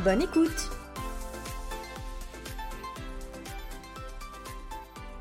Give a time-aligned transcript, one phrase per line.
[0.00, 0.70] Bonne écoute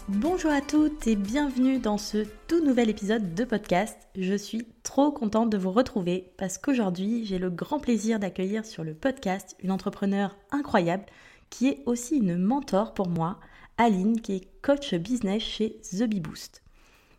[0.07, 3.95] Bonjour à toutes et bienvenue dans ce tout nouvel épisode de podcast.
[4.17, 8.84] Je suis trop contente de vous retrouver parce qu'aujourd'hui j'ai le grand plaisir d'accueillir sur
[8.84, 11.05] le podcast une entrepreneure incroyable
[11.51, 13.40] qui est aussi une mentor pour moi,
[13.77, 16.63] Aline, qui est coach business chez The Bee Boost.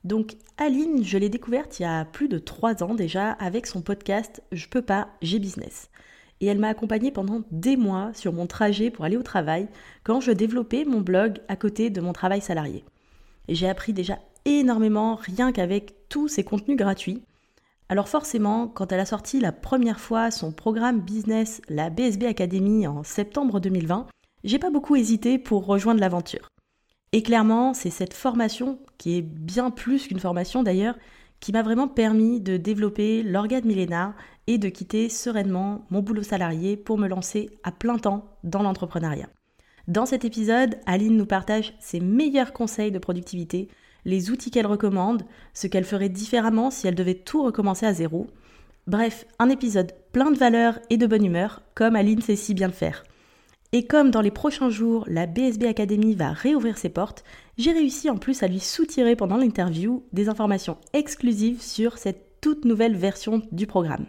[0.03, 3.83] Donc Aline, je l'ai découverte il y a plus de trois ans déjà avec son
[3.83, 5.91] podcast Je peux pas, j'ai business.
[6.43, 9.69] Et elle m'a accompagnée pendant des mois sur mon trajet pour aller au travail
[10.03, 12.85] quand je développais mon blog à côté de mon travail salarié.
[13.49, 17.23] J'ai appris déjà énormément rien qu'avec tous ces contenus gratuits.
[17.89, 22.89] Alors forcément, quand elle a sorti la première fois son programme business, la BSB Academy
[22.89, 24.09] en septembre 2020,
[24.43, 26.49] j'ai pas beaucoup hésité pour rejoindre l'aventure.
[27.13, 30.97] Et clairement, c'est cette formation, qui est bien plus qu'une formation d'ailleurs,
[31.41, 34.15] qui m'a vraiment permis de développer l'organe millénaire
[34.47, 39.29] et de quitter sereinement mon boulot salarié pour me lancer à plein temps dans l'entrepreneuriat.
[39.89, 43.69] Dans cet épisode, Aline nous partage ses meilleurs conseils de productivité,
[44.05, 48.27] les outils qu'elle recommande, ce qu'elle ferait différemment si elle devait tout recommencer à zéro.
[48.87, 52.69] Bref, un épisode plein de valeurs et de bonne humeur, comme Aline sait si bien
[52.69, 53.05] le faire.
[53.73, 57.25] Et comme dans les prochains jours, la BSB Academy va réouvrir ses portes,
[57.57, 62.65] j'ai réussi en plus à lui soutirer pendant l'interview des informations exclusives sur cette toute
[62.65, 64.07] nouvelle version du programme.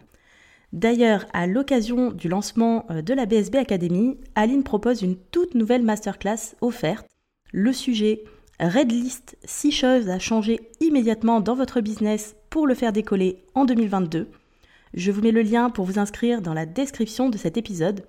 [0.73, 5.83] D'ailleurs, à l'occasion du lancement euh, de la BSB Academy, Aline propose une toute nouvelle
[5.83, 7.05] masterclass offerte.
[7.51, 8.23] Le sujet
[8.59, 13.65] Red List 6 choses à changer immédiatement dans votre business pour le faire décoller en
[13.65, 14.29] 2022.
[14.95, 18.03] Je vous mets le lien pour vous inscrire dans la description de cet épisode.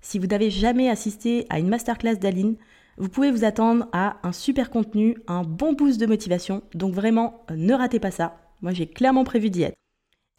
[0.00, 2.56] Si vous n'avez jamais assisté à une masterclass d'Aline,
[2.96, 6.62] vous pouvez vous attendre à un super contenu, un bon boost de motivation.
[6.74, 8.40] Donc vraiment, ne ratez pas ça.
[8.60, 9.76] Moi, j'ai clairement prévu d'y être.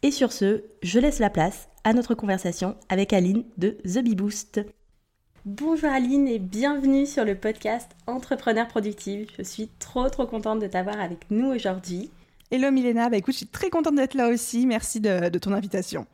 [0.02, 4.14] Et sur ce, je laisse la place à notre conversation avec Aline de The Bee
[4.14, 4.60] Boost.
[5.44, 9.28] Bonjour Aline et bienvenue sur le podcast Entrepreneur Productive.
[9.38, 12.10] Je suis trop trop contente de t'avoir avec nous aujourd'hui.
[12.50, 14.66] Hello Milena, bah écoute, je suis très contente d'être là aussi.
[14.66, 16.06] Merci de, de ton invitation.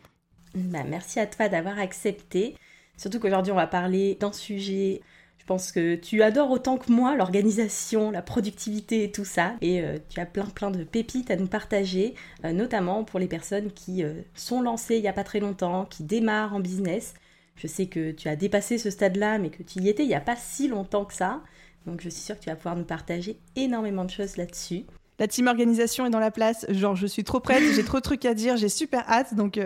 [0.54, 2.56] Bah, merci à toi d'avoir accepté.
[2.96, 5.15] Surtout qu'aujourd'hui, on va parler d'un sujet je
[5.46, 9.54] pense que tu adores autant que moi l'organisation, la productivité et tout ça.
[9.60, 12.14] Et euh, tu as plein plein de pépites à nous partager,
[12.44, 15.84] euh, notamment pour les personnes qui euh, sont lancées il n'y a pas très longtemps,
[15.84, 17.14] qui démarrent en business.
[17.56, 20.14] Je sais que tu as dépassé ce stade-là, mais que tu y étais il n'y
[20.14, 21.42] a pas si longtemps que ça.
[21.86, 24.84] Donc je suis sûre que tu vas pouvoir nous partager énormément de choses là-dessus.
[25.18, 26.66] La team organisation est dans la place.
[26.68, 29.34] Genre, je suis trop prête, j'ai trop de trucs à dire, j'ai super hâte.
[29.34, 29.58] Donc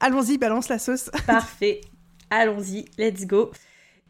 [0.00, 1.10] allons-y, balance la sauce.
[1.26, 1.82] Parfait
[2.32, 3.50] allons-y, let's go.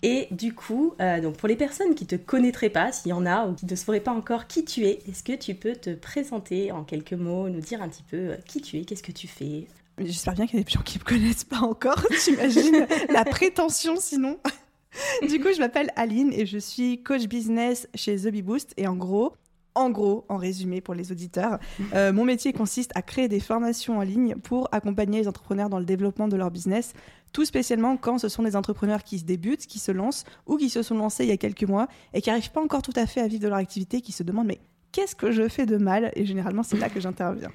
[0.02, 3.24] Et du coup, euh, donc pour les personnes qui te connaîtraient pas, s'il y en
[3.24, 5.94] a ou qui ne sauraient pas encore qui tu es, est-ce que tu peux te
[5.94, 9.12] présenter en quelques mots, nous dire un petit peu euh, qui tu es, qu'est-ce que
[9.12, 9.68] tu fais?
[9.98, 12.04] J'espère bien qu'il y a des gens qui me connaissent pas encore.
[12.24, 14.38] T'imagines la prétention sinon
[15.28, 18.74] Du coup, je m'appelle Aline et je suis coach business chez The Bee Boost.
[18.76, 19.32] Et en gros,
[19.74, 21.58] en gros, en résumé pour les auditeurs,
[21.94, 25.78] euh, mon métier consiste à créer des formations en ligne pour accompagner les entrepreneurs dans
[25.78, 26.92] le développement de leur business,
[27.32, 30.70] tout spécialement quand ce sont des entrepreneurs qui se débutent, qui se lancent ou qui
[30.70, 33.06] se sont lancés il y a quelques mois et qui n'arrivent pas encore tout à
[33.06, 34.60] fait à vivre de leur activité, qui se demandent mais
[34.92, 37.50] qu'est-ce que je fais de mal Et généralement, c'est là que j'interviens.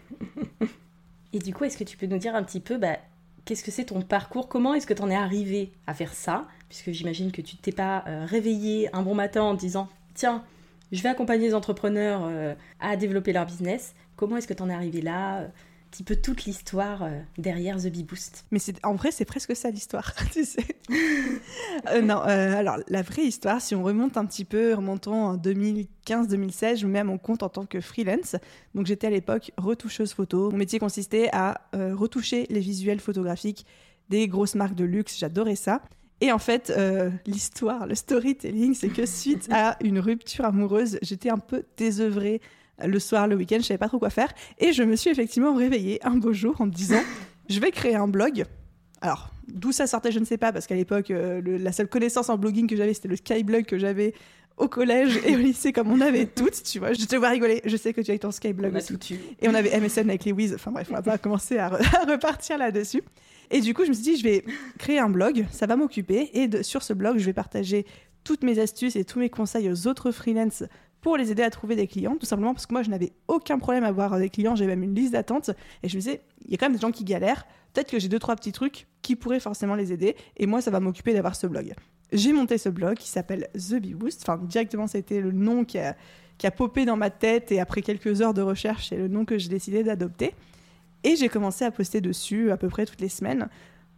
[1.33, 2.97] Et du coup, est-ce que tu peux nous dire un petit peu bah,
[3.45, 4.47] qu'est-ce que c'est ton parcours?
[4.47, 6.47] Comment est-ce que tu en es arrivé à faire ça?
[6.69, 10.43] Puisque j'imagine que tu t'es pas euh, réveillé un bon matin en disant tiens,
[10.91, 13.93] je vais accompagner les entrepreneurs euh, à développer leur business.
[14.15, 15.47] Comment est-ce que tu en es arrivé là?
[15.89, 18.45] Petit peu toute l'histoire euh, derrière The Bee Boost.
[18.51, 20.65] Mais en vrai, c'est presque ça l'histoire, tu sais.
[21.89, 26.77] Euh, non, alors la vraie histoire, si on remonte un petit peu, remontons en 2015-2016,
[26.77, 28.35] je me mets à mon compte en tant que freelance.
[28.75, 30.51] Donc j'étais à l'époque retoucheuse photo.
[30.51, 33.65] Mon métier consistait à retoucher les visuels photographiques
[34.09, 35.17] des grosses marques de luxe.
[35.17, 35.81] J'adorais ça.
[36.19, 41.29] Et en fait, euh, l'histoire, le storytelling, c'est que suite à une rupture amoureuse, j'étais
[41.29, 42.41] un peu désœuvrée
[42.83, 44.31] le soir, le week-end, je savais pas trop quoi faire.
[44.59, 47.01] Et je me suis effectivement réveillée un beau jour en me disant,
[47.49, 48.45] je vais créer un blog.
[49.01, 52.29] Alors, d'où ça sortait, je ne sais pas, parce qu'à l'époque, euh, la seule connaissance
[52.29, 54.13] en blogging que j'avais, c'était le Skyblog que j'avais
[54.57, 56.93] au collège et au lycée, comme on avait toutes, tu vois.
[56.93, 59.19] Je te vois rigoler, je sais que tu as ton Skyblog aussi.
[59.39, 60.53] Et on avait MSN avec les Wiz.
[60.55, 63.03] Enfin bref, on va pas commencer à repartir là-dessus.
[63.49, 64.43] Et du coup, je me suis dit, je vais
[64.77, 66.31] créer un blog, ça va m'occuper.
[66.33, 67.85] Et sur ce blog, je vais partager
[68.23, 70.63] toutes mes astuces et tous mes conseils aux autres freelances
[71.01, 73.59] pour les aider à trouver des clients, tout simplement parce que moi, je n'avais aucun
[73.59, 75.51] problème à avoir des clients, j'avais même une liste d'attente,
[75.83, 77.99] et je me disais, il y a quand même des gens qui galèrent, peut-être que
[77.99, 81.13] j'ai deux, trois petits trucs qui pourraient forcément les aider, et moi, ça va m'occuper
[81.13, 81.73] d'avoir ce blog.
[82.11, 85.77] J'ai monté ce blog qui s'appelle The Bee Boost, enfin, directement, c'était le nom qui
[85.77, 85.95] a,
[86.37, 89.25] qui a popé dans ma tête, et après quelques heures de recherche, c'est le nom
[89.25, 90.33] que j'ai décidé d'adopter.
[91.03, 93.49] Et j'ai commencé à poster dessus à peu près toutes les semaines.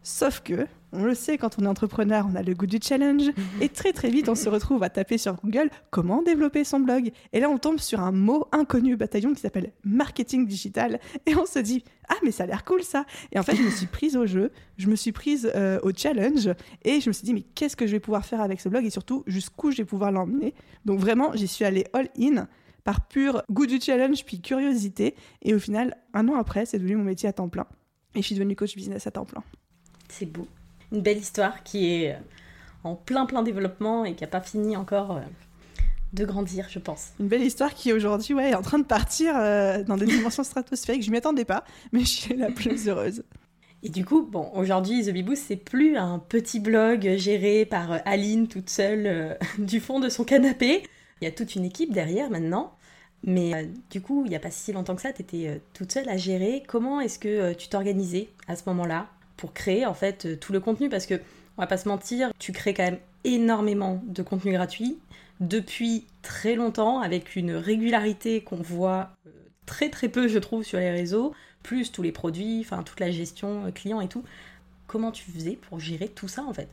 [0.02, 3.28] Sauf que, on le sait, quand on est entrepreneur, on a le goût du challenge.
[3.28, 3.62] Mhm.
[3.62, 7.12] Et très très vite, on se retrouve à taper sur Google comment développer son blog.
[7.34, 11.00] Et là, on tombe sur un mot inconnu bataillon qui s'appelle marketing digital.
[11.26, 13.06] Et on se dit, ah, mais ça a l'air cool ça.
[13.32, 15.92] Et en fait, je me suis prise au jeu, je me suis prise euh, au
[15.96, 16.50] challenge.
[16.84, 18.86] Et je me suis dit, mais qu'est-ce que je vais pouvoir faire avec ce blog?
[18.86, 20.56] Et surtout, jusqu'où je vais pouvoir l'emmener?
[20.86, 22.48] Donc vraiment, j'y suis allée all-in
[22.84, 25.14] par pur goût du challenge puis curiosité.
[25.44, 27.68] Et au final, un an après, c'est devenu mon métier à temps plein.
[28.16, 29.44] Et je suis devenue coach business à temps plein.
[30.10, 30.48] C'est beau.
[30.92, 32.20] Une belle histoire qui est euh,
[32.84, 35.22] en plein plein développement et qui n'a pas fini encore euh,
[36.14, 37.10] de grandir, je pense.
[37.20, 40.44] Une belle histoire qui aujourd'hui ouais, est en train de partir euh, dans des dimensions
[40.44, 41.04] stratosphériques.
[41.04, 41.64] Je m'y attendais pas,
[41.94, 43.24] mais je suis la plus heureuse.
[43.84, 48.48] Et du coup, bon, aujourd'hui, The Beboost, c'est plus un petit blog géré par Aline
[48.48, 50.84] toute seule du fond de son canapé.
[51.22, 52.74] Il y a toute une équipe derrière maintenant.
[53.24, 56.10] Mais du coup, il n'y a pas si longtemps que ça, tu étais toute seule
[56.10, 56.64] à gérer.
[56.68, 59.08] Comment est-ce que tu t'organisais à ce moment-là?
[59.40, 61.16] Pour créer en fait euh, tout le contenu parce que
[61.58, 65.00] on va pas se mentir, tu crées quand même énormément de contenu gratuit
[65.40, 69.32] depuis très longtemps avec une régularité qu'on voit euh,
[69.66, 71.34] très très peu je trouve sur les réseaux,
[71.64, 74.24] plus tous les produits, enfin toute la gestion euh, client et tout.
[74.88, 76.68] Comment tu faisais pour gérer tout ça en fait?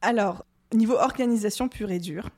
[0.00, 2.30] Alors, niveau organisation pure et dure,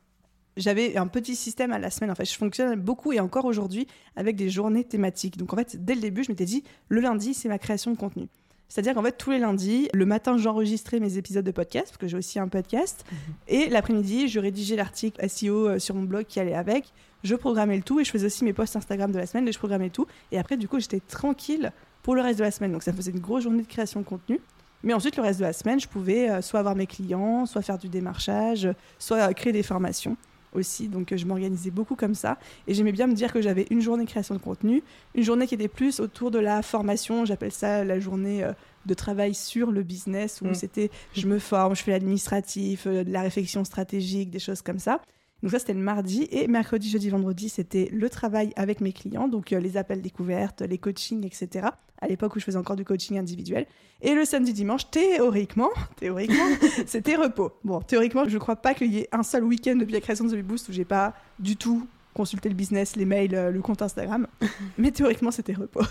[0.56, 2.10] j'avais un petit système à la semaine.
[2.10, 3.86] En fait, je fonctionne beaucoup et encore aujourd'hui
[4.16, 5.36] avec des journées thématiques.
[5.36, 7.96] Donc en fait, dès le début, je m'étais dit, le lundi, c'est ma création de
[7.96, 8.28] contenu.
[8.72, 12.06] C'est-à-dire qu'en fait, tous les lundis, le matin, j'enregistrais mes épisodes de podcast, parce que
[12.06, 13.04] j'ai aussi un podcast.
[13.04, 13.18] Mhm.
[13.48, 16.90] Et l'après-midi, je rédigeais l'article SEO euh, sur mon blog qui allait avec.
[17.22, 19.52] Je programmais le tout et je faisais aussi mes posts Instagram de la semaine et
[19.52, 20.06] je programmais tout.
[20.30, 21.70] Et après, du coup, j'étais tranquille
[22.02, 22.72] pour le reste de la semaine.
[22.72, 24.40] Donc ça faisait une grosse journée de création de contenu.
[24.82, 27.60] Mais ensuite, le reste de la semaine, je pouvais euh, soit avoir mes clients, soit
[27.60, 28.66] faire du démarchage,
[28.98, 30.16] soit euh, créer des formations
[30.52, 30.88] aussi.
[30.88, 32.38] Donc je m'organisais beaucoup comme ça.
[32.66, 34.82] Et j'aimais bien me dire que j'avais une journée création de contenu,
[35.14, 37.24] une journée qui était plus autour de la formation.
[37.24, 38.52] J'appelle ça la journée euh,
[38.86, 40.54] de travail sur le business où mm.
[40.54, 44.78] c'était je me forme, je fais l'administratif, euh, de la réflexion stratégique, des choses comme
[44.78, 45.00] ça.
[45.42, 46.28] Donc ça, c'était le mardi.
[46.30, 49.28] Et mercredi, jeudi, vendredi, c'était le travail avec mes clients.
[49.28, 51.68] Donc euh, les appels découvertes, les coachings, etc.
[52.00, 53.66] À l'époque où je faisais encore du coaching individuel.
[54.00, 56.46] Et le samedi, dimanche, théoriquement, théoriquement,
[56.86, 57.52] c'était repos.
[57.64, 60.24] Bon, théoriquement, je ne crois pas qu'il y ait un seul week-end depuis la création
[60.24, 63.60] de The Boost où j'ai pas du tout consulté le business, les mails, euh, le
[63.62, 64.26] compte Instagram.
[64.78, 65.82] Mais théoriquement, c'était repos.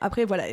[0.00, 0.44] Après, voilà,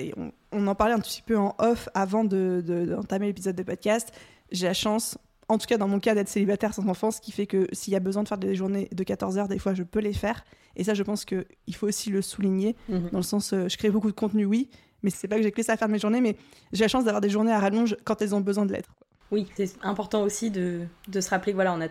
[0.52, 4.12] on, en parlait un petit peu en off avant d'entamer de, l'épisode de podcast.
[4.52, 7.32] J'ai la chance en tout cas dans mon cas d'être célibataire sans enfant, ce qui
[7.32, 9.74] fait que s'il y a besoin de faire des journées de 14 heures, des fois
[9.74, 10.44] je peux les faire.
[10.76, 13.10] Et ça, je pense qu'il faut aussi le souligner, mhm.
[13.12, 14.70] dans le sens, euh, je crée beaucoup de contenu, oui,
[15.04, 16.36] mais c'est pas que j'ai que ça à faire de mes journées, mais
[16.74, 18.90] j'ai la chance d'avoir des journées à rallonge quand elles ont besoin de l'être.
[19.32, 21.90] Oui, c'est important aussi de, de, se rappeler que voilà, on n'a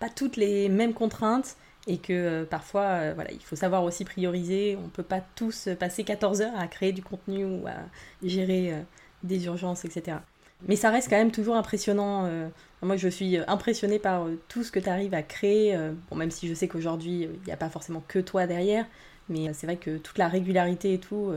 [0.00, 4.04] pas toutes les mêmes contraintes et que euh, parfois, euh, voilà, il faut savoir aussi
[4.04, 4.76] prioriser.
[4.82, 7.74] On peut pas tous passer 14 heures à créer du contenu ou à
[8.22, 8.84] gérer
[9.22, 10.18] des urgences, etc.
[10.68, 12.24] Mais ça reste quand même toujours impressionnant.
[12.26, 12.48] Euh,
[12.82, 15.74] moi, je suis impressionnée par euh, tout ce que tu arrives à créer.
[15.74, 18.86] Euh, bon, même si je sais qu'aujourd'hui, il n'y a pas forcément que toi derrière.
[19.28, 21.32] Mais c'est vrai que toute la régularité et tout.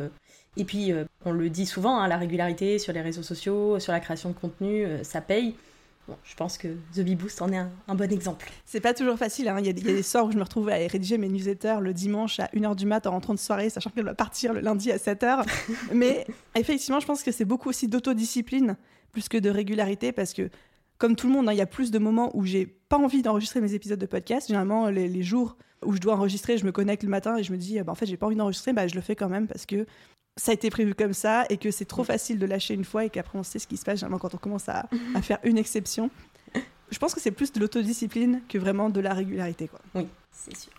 [0.57, 0.91] et puis,
[1.23, 4.35] on le dit souvent, hein, la régularité sur les réseaux sociaux, sur la création de
[4.35, 5.55] contenu, ça paye.
[6.05, 8.51] Bon, je pense que The Bee Boost en est un, bon exemple.
[8.65, 9.47] C'est pas toujours facile.
[9.47, 9.57] Hein.
[9.59, 11.29] Il, y a, il, y a, des soirs où je me retrouve à rédiger mes
[11.29, 14.51] newsletters le dimanche à 1h du mat en rentrant de soirée, sachant qu'elle va partir
[14.51, 15.45] le lundi à 7h.
[15.93, 18.75] Mais effectivement, je pense que c'est beaucoup aussi d'autodiscipline
[19.17, 20.51] plus que de régularité parce que
[20.99, 23.23] comme tout le monde, hein, il y a plus de moments où j'ai pas envie
[23.23, 24.47] d'enregistrer mes épisodes de podcast.
[24.47, 27.57] Généralement, les, jours où je dois enregistrer, je me connecte le matin et je me
[27.57, 29.65] dis, bah, en fait, j'ai pas envie d'enregistrer, bah, je le fais quand même parce
[29.65, 29.87] que
[30.35, 33.05] ça a été prévu comme ça et que c'est trop facile de lâcher une fois
[33.05, 35.39] et qu'après on sait ce qui se passe généralement quand on commence à, à faire
[35.43, 36.11] une exception.
[36.91, 39.67] Je pense que c'est plus de l'autodiscipline que vraiment de la régularité.
[39.67, 39.79] Quoi.
[39.95, 40.73] Oui, c'est sûr.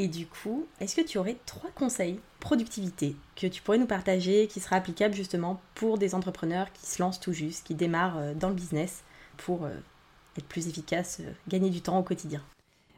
[0.00, 4.46] Et du coup, est-ce que tu aurais trois conseils productivité que tu pourrais nous partager
[4.46, 8.32] qui sera applicable justement pour des entrepreneurs qui se lancent tout juste, qui démarrent euh,
[8.32, 9.02] dans le business
[9.36, 9.70] pour euh,
[10.36, 12.40] être plus efficace, euh, gagner du temps au quotidien?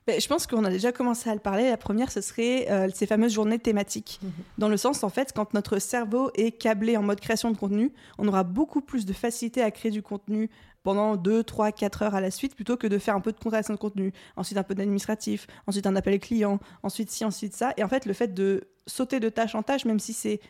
[0.06, 1.70] Ben, je pense qu'on a déjà commencé à le parler.
[1.70, 4.18] La première, ce serait ces fameuses journées thématiques.
[4.22, 4.30] Mhm.
[4.56, 7.92] Dans le sens, en fait, quand notre cerveau est câblé en mode création de contenu,
[8.18, 10.48] on aura beaucoup plus de facilité à créer du contenu
[10.82, 13.38] pendant 2, 3, 4 heures à la suite plutôt que de faire un peu de
[13.38, 17.72] création de contenu, ensuite un peu d'administratif, ensuite un appel client, ensuite ci, ensuite ça.
[17.76, 20.40] Et en fait, le fait de sauter de tâche en tâche, même si c'est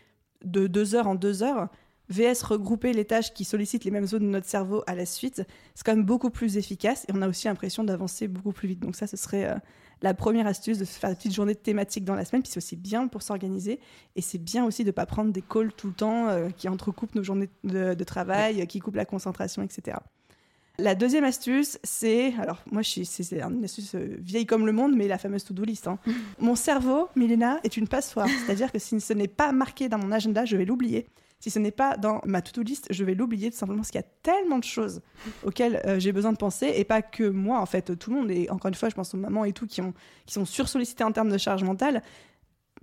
[0.44, 1.68] de 2 heures en 2 heures,
[2.10, 5.42] VS regrouper les tâches qui sollicitent les mêmes zones de notre cerveau à la suite,
[5.74, 8.80] c'est quand même beaucoup plus efficace et on a aussi l'impression d'avancer beaucoup plus vite.
[8.80, 9.54] Donc ça, ce serait euh,
[10.02, 12.58] la première astuce de se faire une petite journée thématique dans la semaine, puis c'est
[12.58, 13.78] aussi bien pour s'organiser
[14.16, 16.68] et c'est bien aussi de ne pas prendre des calls tout le temps euh, qui
[16.68, 19.98] entrecoupent nos journées de, travail, qui coupent la concentration, etc.
[20.80, 25.08] La deuxième astuce, c'est, alors moi, c'est une astuce euh, vieille comme le monde, mais
[25.08, 25.86] la fameuse to-do list.
[25.86, 25.98] Hein.
[26.38, 28.28] Mon cerveau, Milena, est une passoire.
[28.28, 31.06] C'est-à-dire que si ce n'est pas marqué dans mon agenda, je vais l'oublier.
[31.38, 34.00] Si ce n'est pas dans ma to-do list, je vais l'oublier tout simplement parce qu'il
[34.00, 35.00] y a tellement de choses
[35.44, 38.30] auxquelles euh, j'ai besoin de penser et pas que moi, en fait, tout le monde.
[38.30, 39.94] Et encore une fois, je pense aux mamans et tout qui, ont,
[40.26, 42.02] qui sont sursollicitées en termes de charge mentale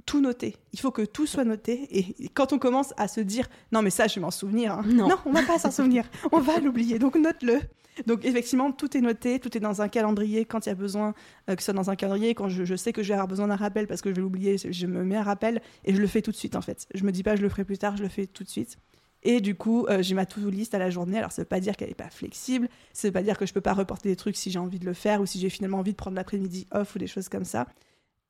[0.06, 0.56] tout noter.
[0.74, 1.88] Il faut que tout soit noté.
[1.92, 4.72] Et quand on commence à se dire non, mais ça, je vais m'en souvenir.
[4.74, 4.84] Hein.
[4.88, 5.10] Non.
[5.10, 5.18] non.
[5.26, 6.06] on va pas s'en souvenir.
[6.32, 6.98] On va l'oublier.
[6.98, 7.60] Donc note-le.
[8.06, 11.14] Donc effectivement, tout est noté, tout est dans un calendrier quand il y a besoin
[11.50, 12.36] euh, que ce soit dans un calendrier.
[12.36, 14.58] Quand je, sais que je vais avoir besoin d'un rappel parce que je vais l'oublier,
[14.58, 16.88] je me mets un rappel et je le fais tout de suite en fait.
[16.94, 18.78] Je me dis pas je le ferai plus tard, je le fais tout de suite.
[19.24, 21.18] Et du coup, euh, j'ai ma to-do list à la journée.
[21.18, 22.70] Alors, ça veut pas dire qu'elle n'est pas flexible.
[22.94, 24.86] Ça veut pas dire que je peux pas reporter des trucs si j'ai envie de
[24.86, 27.44] le faire ou si j'ai finalement envie de prendre l'après-midi off ou des choses comme
[27.44, 27.68] ça.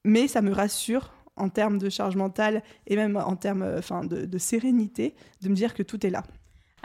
[0.06, 4.06] Mais ça me rassure en termes de charge mentale et même en termes euh, enfin,
[4.06, 6.24] de, de sérénité de me dire que tout est là.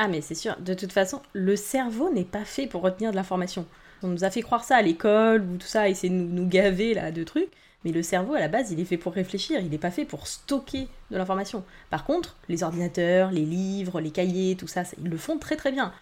[0.04, 3.16] Ah mais c'est sûr, de toute façon, le cerveau n'est pas fait pour retenir de
[3.16, 3.66] l'information.
[4.02, 6.48] On nous a fait croire ça à l'école ou tout ça, essayer de nous, nous,
[6.48, 7.52] gaver là de trucs,
[7.84, 10.04] mais le cerveau à la base il est fait pour réfléchir, il n'est pas fait
[10.04, 11.62] pour stocker de l'information.
[11.88, 15.70] Par contre, les ordinateurs, les livres, les cahiers, tout ça, ils le font très très
[15.70, 15.92] bien.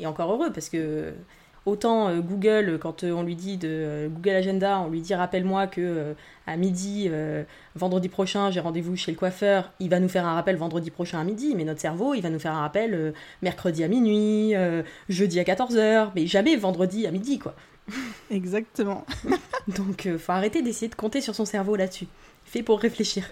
[0.00, 1.14] Et encore heureux parce que
[1.66, 5.14] Autant euh, Google, quand euh, on lui dit de euh, Google Agenda, on lui dit
[5.14, 6.14] rappelle-moi que
[6.46, 7.10] à midi,
[7.74, 11.18] vendredi prochain, j'ai rendez-vous chez le coiffeur, il va nous faire un rappel vendredi prochain
[11.18, 14.52] à midi, mais notre cerveau, il va nous faire un rappel mercredi à minuit,
[15.08, 17.54] jeudi à 14h, mais jamais vendredi à midi, quoi.
[18.30, 19.06] Exactement.
[19.68, 22.08] Donc, faut arrêter d'essayer de compter sur son cerveau là-dessus.
[22.44, 23.24] Fait pour réfléchir.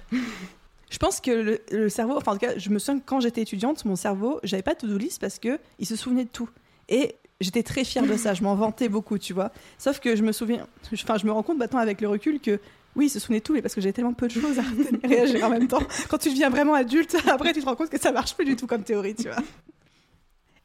[0.89, 3.43] Je pense que le, cerveau, enfin en tout cas, je me souviens que quand j'étais
[3.43, 6.49] étudiante, mon cerveau, j'avais pas de to-do list parce que il se souvenait de tout.
[6.89, 9.53] Et J'étais très fière de ça, je m'en vantais beaucoup, tu vois.
[9.79, 12.61] Sauf que je me souviens, enfin, je me rends compte maintenant avec le recul que
[12.95, 15.51] oui, se souvenait tout, mais parce que j'ai tellement peu de choses à réagir en
[15.51, 15.83] même temps.
[16.09, 18.57] Quand tu deviens vraiment adulte, après, tu te rends compte que ça marche plus du
[18.57, 19.37] tout comme théorie, tu vois.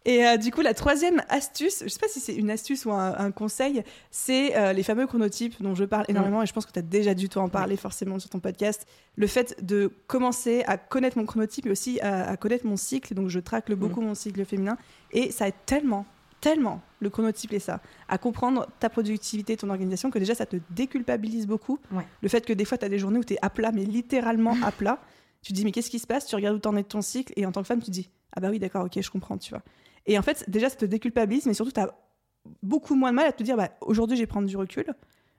[0.08, 2.94] Et euh, du coup, la troisième astuce, je sais pas si c'est une astuce ou
[2.94, 6.72] un, conseil, c'est euh, les fameux chronotypes dont je parle énormément et je pense que
[6.72, 8.88] tu as déjà dû en parler forcément sur ton podcast.
[9.18, 13.16] Le fait de commencer à connaître mon chronotype et aussi à, connaître mon cycle.
[13.16, 14.06] Donc, je traque beaucoup mm.
[14.06, 14.78] mon cycle féminin
[15.12, 16.06] et ça aide tellement
[16.42, 20.58] tellement le chronotype et ça, à comprendre ta productivité, ton organisation, que déjà ça te
[20.72, 21.80] déculpabilise beaucoup.
[22.22, 23.84] Le fait que des fois tu as des journées où tu es à plat, mais
[23.84, 25.00] littéralement à plat.
[25.44, 26.26] Tu te dis, mais qu'est-ce qui se passe?
[26.26, 27.92] Tu regardes où t'en es de ton cycle, et en tant que femme, tu te
[27.92, 29.62] dis, ah bah oui, d'accord, ok, je comprends, tu vois.
[30.06, 31.94] Et en fait, déjà, ça te déculpabilise, mais surtout, tu as
[32.64, 34.86] beaucoup moins de mal à te dire, bah, aujourd'hui, je vais prendre du recul.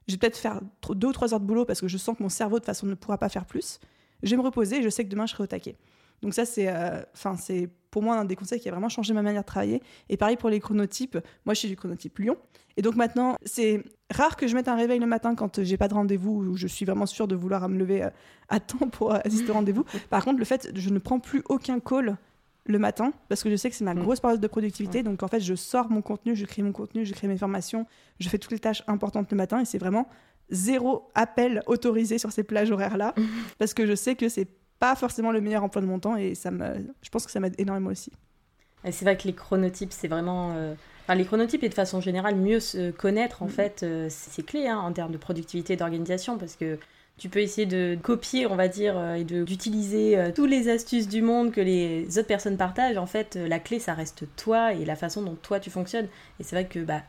[0.07, 2.23] Je vais peut-être faire deux ou trois heures de boulot parce que je sens que
[2.23, 3.81] mon cerveau, de toute façon, ne pourra pas faire plus.
[4.23, 5.77] Je vais me reposer et je sais que demain, je serai au taquet.
[6.23, 7.01] Donc ça, c'est euh,
[7.39, 9.83] c'est pour moi un des conseils qui a vraiment changé ma manière de travailler.
[10.09, 11.19] Et pareil pour les chronotypes.
[11.47, 12.37] Moi, je suis du chronotype Lyon.
[12.77, 15.89] Et donc maintenant, c'est rare que je mette un réveil le matin quand j'ai pas
[15.89, 18.11] de rendez-vous ou je suis vraiment sûre de vouloir me lever euh,
[18.49, 19.85] à temps pour assister au rendez-vous.
[20.11, 22.17] Par contre, le fait, je ne prends plus aucun call
[22.69, 24.01] le matin parce que je sais que c'est ma mm.
[24.01, 25.03] grosse période de productivité.
[25.03, 27.87] Donc en fait, je sors mon contenu, je crée mon contenu, je crée mes formations,
[28.21, 30.07] je fais toutes les tâches importantes le matin et c'est vraiment
[30.51, 33.15] zéro appel autorisé sur ces plages horaires-là
[33.59, 34.49] parce que je sais que c'est
[34.79, 37.41] pas forcément le meilleur emploi de mon temps et ça me, je pense que ça
[37.41, 38.13] m'aide énormément aussi.
[38.85, 40.55] C'est vrai que les chronotypes, c'est vraiment.
[40.57, 43.51] Euh, enfin, les chronotypes et de façon générale, mieux se connaître, en mm.
[43.51, 46.79] fait, euh, c'est clé hein, en termes de productivité et d'organisation parce que
[47.17, 51.21] tu peux essayer de copier, on va dire, euh, et d'utiliser toutes les astuces du
[51.21, 52.97] monde que les autres personnes partagent.
[52.97, 56.07] En fait, la clé, ça reste toi et la façon dont toi tu fonctionnes.
[56.39, 57.03] Et c'est vrai que, bah,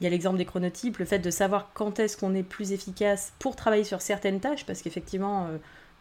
[0.00, 2.72] il y a l'exemple des chronotypes, le fait de savoir quand est-ce qu'on est plus
[2.72, 5.48] efficace pour travailler sur certaines tâches, parce qu'effectivement,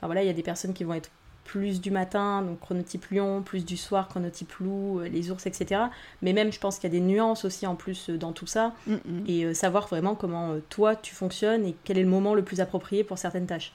[0.06, 1.10] voilà, il y a des personnes qui vont être
[1.44, 5.82] plus du matin, donc chronotype lion, plus du soir, chronotype loup, euh, les ours, etc.
[6.22, 8.48] Mais même, je pense qu'il y a des nuances aussi en plus euh, dans tout
[8.48, 8.74] ça.
[8.88, 9.24] Mm, mm.
[9.28, 12.62] Et euh, savoir vraiment comment toi tu fonctionnes et quel est le moment le plus
[12.62, 13.74] approprié pour certaines tâches.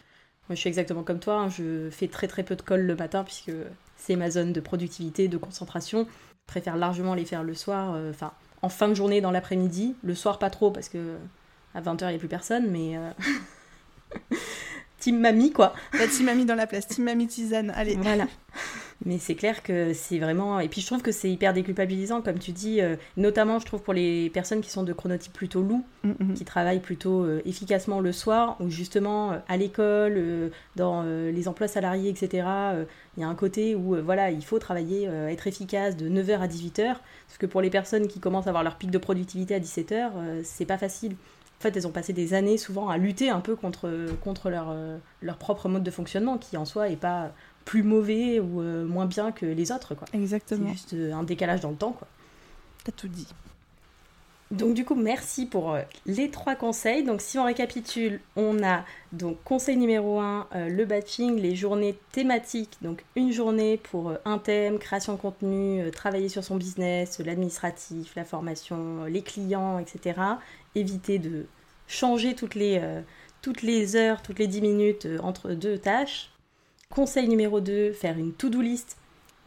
[0.48, 1.48] Moi, je suis exactement comme toi, hein.
[1.50, 3.52] je fais très très peu de colle le matin puisque
[3.96, 6.06] c'est ma zone de productivité, de concentration.
[6.30, 8.32] Je préfère largement les faire le soir, enfin
[8.62, 9.94] en fin de journée dans l'après-midi.
[10.02, 11.16] Le soir, pas trop parce que
[11.74, 12.96] à 20h, il n'y a plus personne, mais.
[14.98, 15.74] Team Mamie, quoi.
[15.92, 17.96] La Team Mamie dans la place, Team Mamie tisane, allez.
[17.96, 18.26] Voilà.
[19.04, 20.58] Mais c'est clair que c'est vraiment.
[20.58, 23.80] Et puis je trouve que c'est hyper déculpabilisant, comme tu dis, euh, notamment je trouve
[23.80, 26.34] pour les personnes qui sont de chronotype plutôt loup, mm, mm.
[26.34, 31.68] qui travaillent plutôt euh, efficacement le soir, ou justement euh, à l'école, dans les emplois
[31.68, 32.46] salariés, etc.
[33.16, 36.46] Il y a un côté où voilà, il faut travailler, être efficace de 9h à
[36.46, 39.60] 18h, parce que pour les personnes qui commencent à avoir leur pic de productivité à
[39.60, 40.10] 17h,
[40.42, 41.16] c'est pas facile.
[41.58, 43.90] En fait, elles ont passé des années souvent à lutter un peu contre,
[44.22, 44.72] contre leur,
[45.22, 47.32] leur propre mode de fonctionnement, qui en soi est pas
[47.64, 49.96] plus mauvais ou moins bien que les autres.
[49.96, 50.06] Quoi.
[50.12, 50.68] Exactement.
[50.68, 51.92] C'est juste un décalage dans le temps.
[51.92, 52.06] Quoi.
[52.84, 53.26] T'as tout dit.
[54.50, 57.04] Donc du coup, merci pour euh, les trois conseils.
[57.04, 61.98] Donc si on récapitule, on a donc conseil numéro 1, euh, le batching, les journées
[62.12, 62.78] thématiques.
[62.80, 68.14] Donc une journée pour euh, un thème, création de contenu, travailler sur son business, l'administratif,
[68.16, 70.18] la formation, les clients, etc.
[70.78, 71.46] Éviter de
[71.86, 72.80] changer toutes les,
[73.42, 76.30] toutes les heures, toutes les 10 minutes entre deux tâches.
[76.90, 78.96] Conseil numéro 2, faire une to-do list,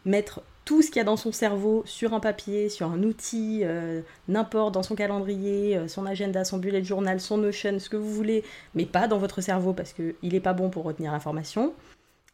[0.06, 3.62] mettre tout ce qu'il y a dans son cerveau sur un papier, sur un outil,
[3.64, 7.98] euh, n'importe, dans son calendrier, euh, son agenda, son bullet journal, son Notion, ce que
[7.98, 8.44] vous voulez,
[8.76, 11.74] mais pas dans votre cerveau parce qu'il n'est pas bon pour retenir l'information.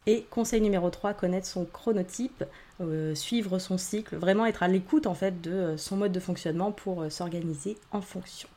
[0.06, 2.44] Et conseil numéro 3, connaître son chronotype,
[2.80, 6.70] euh, suivre son cycle, vraiment être à l'écoute en fait de son mode de fonctionnement
[6.70, 8.48] pour s'organiser en fonction.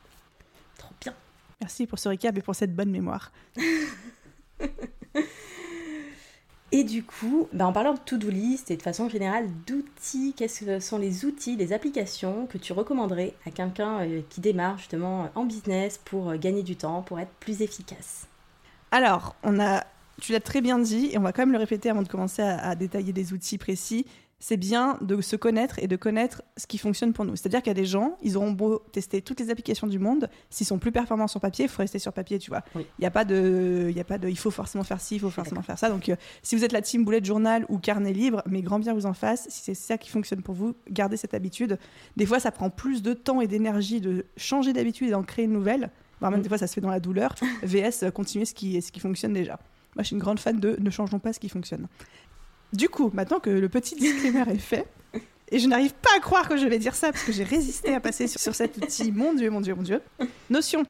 [0.82, 1.14] Trop bien.
[1.60, 3.30] Merci pour ce récap et pour cette bonne mémoire.
[6.74, 10.80] Et du coup, bah, en parlant de to-do list et de façon générale d'outils, quels
[10.80, 15.44] sont les outils, les applications que tu recommanderais à quelqu'un euh, qui démarre justement en
[15.44, 18.26] business pour euh, gagner du temps, pour être plus efficace?
[18.90, 19.84] Alors, on a,
[20.22, 22.40] tu l'as très bien dit, et on va quand même le répéter avant de commencer
[22.40, 24.06] à détailler des outils précis
[24.42, 27.36] c'est bien de se connaître et de connaître ce qui fonctionne pour nous.
[27.36, 30.28] C'est-à-dire qu'il y a des gens, ils auront beau tester toutes les applications du monde,
[30.50, 32.64] s'ils sont plus performants sur papier, il faut rester sur papier, tu vois.
[32.74, 35.20] Il n'y a pas de, il a pas de, il faut forcément faire ci, il
[35.20, 35.88] faut forcément faire ça.
[35.90, 38.94] Donc, euh, si vous êtes la team bullet journal ou carnet libre, mais grand bien
[38.94, 39.46] vous en fasse.
[39.48, 41.78] Si c'est ça qui fonctionne pour vous, gardez cette habitude.
[42.16, 45.44] Des fois, ça prend plus de temps et d'énergie de changer d'habitude et d'en créer
[45.44, 45.90] une nouvelle.
[46.20, 47.36] même des fois, ça se fait dans la douleur.
[47.62, 49.60] VS, continuer ce qui, ce qui fonctionne déjà.
[49.94, 51.86] Moi, je suis une grande fan de ne changeons pas ce qui fonctionne.
[52.72, 54.86] Du coup, maintenant que le petit disclaimer est fait,
[55.52, 57.94] et je n'arrive pas à croire que je vais dire ça parce que j'ai résisté
[57.94, 60.00] à passer sur, cet outil, mon Dieu, mon Dieu, mon Dieu.
[60.48, 60.84] Notion.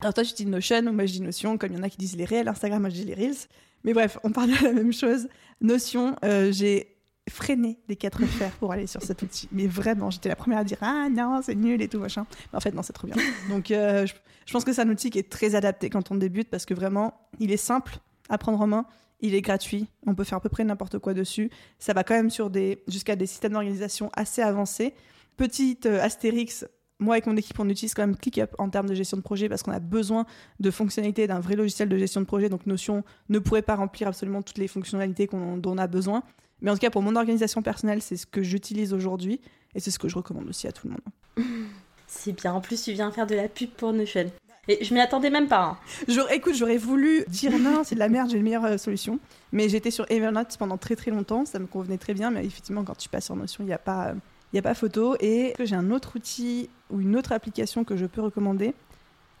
[0.00, 1.98] Alors toi, tu dis Notion, moi je dis Notion, comme il y en a qui
[1.98, 3.36] disent les réels Instagram, moi je dis les Reels.
[3.84, 5.28] Mais bref, on parle de la même chose.
[5.60, 6.96] Notion, euh, j'ai
[7.28, 9.48] freiné des quatre fers pour aller sur cet outil.
[9.52, 12.26] Mais vraiment, j'étais la première à dire Ah non, c'est nul et tout, machin.
[12.52, 13.16] Mais en fait, non, c'est trop bien.
[13.50, 14.14] Donc, euh, je,
[14.46, 16.72] je, pense que c'est un outil qui est très adapté quand on débute parce que
[16.72, 17.98] vraiment, il est simple
[18.30, 18.86] à prendre en main.
[19.20, 21.50] Il est gratuit, on peut faire à peu près n'importe quoi dessus.
[21.78, 24.94] Ça va quand même sur des jusqu'à des systèmes d'organisation assez avancés.
[25.36, 26.66] Petite euh, astérix,
[26.98, 29.48] moi avec mon équipe on utilise quand même ClickUp en termes de gestion de projet
[29.48, 30.26] parce qu'on a besoin
[30.60, 32.48] de fonctionnalités d'un vrai logiciel de gestion de projet.
[32.48, 36.22] Donc Notion ne pourrait pas remplir absolument toutes les fonctionnalités dont on a besoin.
[36.60, 39.40] Mais en tout cas pour mon organisation personnelle, c'est ce que j'utilise aujourd'hui
[39.74, 41.46] et c'est ce que je recommande aussi à tout le monde.
[42.06, 42.52] C'est bien.
[42.52, 44.30] En plus, tu viens faire de la pub pour Notion.
[44.68, 45.78] Et je m'y attendais même pas.
[46.08, 46.26] Hein.
[46.30, 49.18] Écoute, j'aurais voulu dire non, c'est de la merde, j'ai une meilleure euh, solution.
[49.52, 52.30] Mais j'étais sur Evernote pendant très très longtemps, ça me convenait très bien.
[52.30, 54.14] Mais effectivement, quand tu passes sur Notion, il n'y a pas.
[54.52, 55.16] il a pas photo.
[55.20, 58.74] Et j'ai un autre outil ou une autre application que je peux recommander?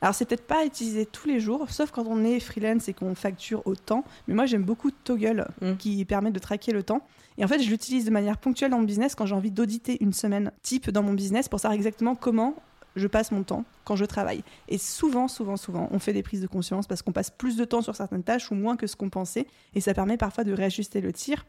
[0.02, 3.14] Alors, c'est peut-être pas utilisé tous les jours, sauf quand on est freelance et qu'on
[3.14, 4.04] facture au temps.
[4.28, 5.76] Mais moi, j'aime beaucoup Toggle, mm.
[5.76, 7.00] qui permet de traquer le temps.
[7.38, 9.96] Et en fait, je l'utilise de manière ponctuelle dans mon business quand j'ai envie d'auditer
[10.00, 12.54] une semaine type dans mon business pour savoir exactement comment
[12.96, 14.42] je passe mon temps quand je travaille.
[14.68, 17.64] Et souvent, souvent, souvent, on fait des prises de conscience parce qu'on passe plus de
[17.64, 19.46] temps sur certaines tâches ou moins que ce qu'on pensait.
[19.74, 21.46] Et ça permet parfois de réajuster le tir.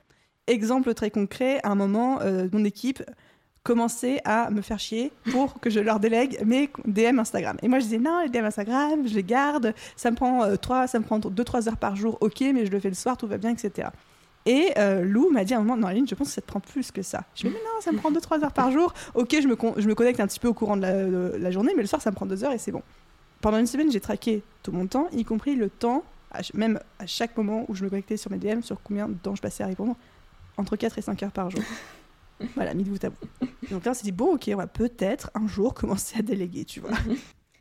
[0.47, 3.03] Exemple très concret, à un moment, euh, mon équipe
[3.63, 7.57] commençait à me faire chier pour que je leur délègue mes DM Instagram.
[7.61, 10.55] Et moi, je disais non, les DM Instagram, je les garde, ça me prend euh,
[10.55, 13.17] trois, ça me prend 2-3 heures par jour, ok, mais je le fais le soir,
[13.17, 13.89] tout va bien, etc.
[14.47, 16.47] Et euh, Lou m'a dit à un moment, non, Aline, je pense que ça te
[16.47, 17.25] prend plus que ça.
[17.35, 18.93] Je lui ai dit, non, ça me prend 2-3 heures par jour.
[19.13, 21.81] Ok, je me, je me connecte un petit peu au courant de la, journée, mais
[21.81, 22.81] le soir, ça me prend 2 heures et c'est bon.
[23.41, 26.05] Pendant une semaine, j'ai traqué tout mon temps, y compris le temps,
[26.53, 29.35] même à chaque moment où je me connectais sur mes DM, sur combien de temps
[29.35, 29.97] je passais à répondre,
[30.55, 31.61] entre 4 et 5 heures par jour.
[32.55, 33.27] voilà, mis de bout à bout.
[33.69, 36.63] Donc là, on s'est dit, bon, ok, on va peut-être un jour commencer à déléguer,
[36.63, 36.91] tu vois.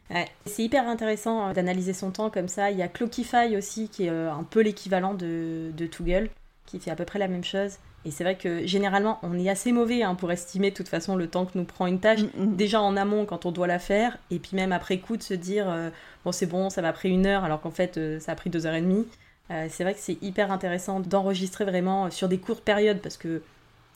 [0.08, 2.70] Ouais, c'est hyper intéressant euh, d'analyser son temps comme ça.
[2.70, 6.30] Il y a Clockify aussi, qui est euh, un peu l'équivalent de, de Toggle
[6.66, 7.78] qui fait à peu près la même chose.
[8.06, 11.16] Et c'est vrai que généralement, on est assez mauvais hein, pour estimer de toute façon
[11.16, 12.56] le temps que nous prend une tâche, mm, mm.
[12.56, 15.34] déjà en amont quand on doit la faire, et puis même après coup de se
[15.34, 15.90] dire euh,
[16.24, 18.48] bon c'est bon, ça m'a pris une heure alors qu'en fait euh, ça a pris
[18.48, 19.06] deux heures et demie.
[19.50, 23.42] Euh, c'est vrai que c'est hyper intéressant d'enregistrer vraiment sur des courtes périodes parce que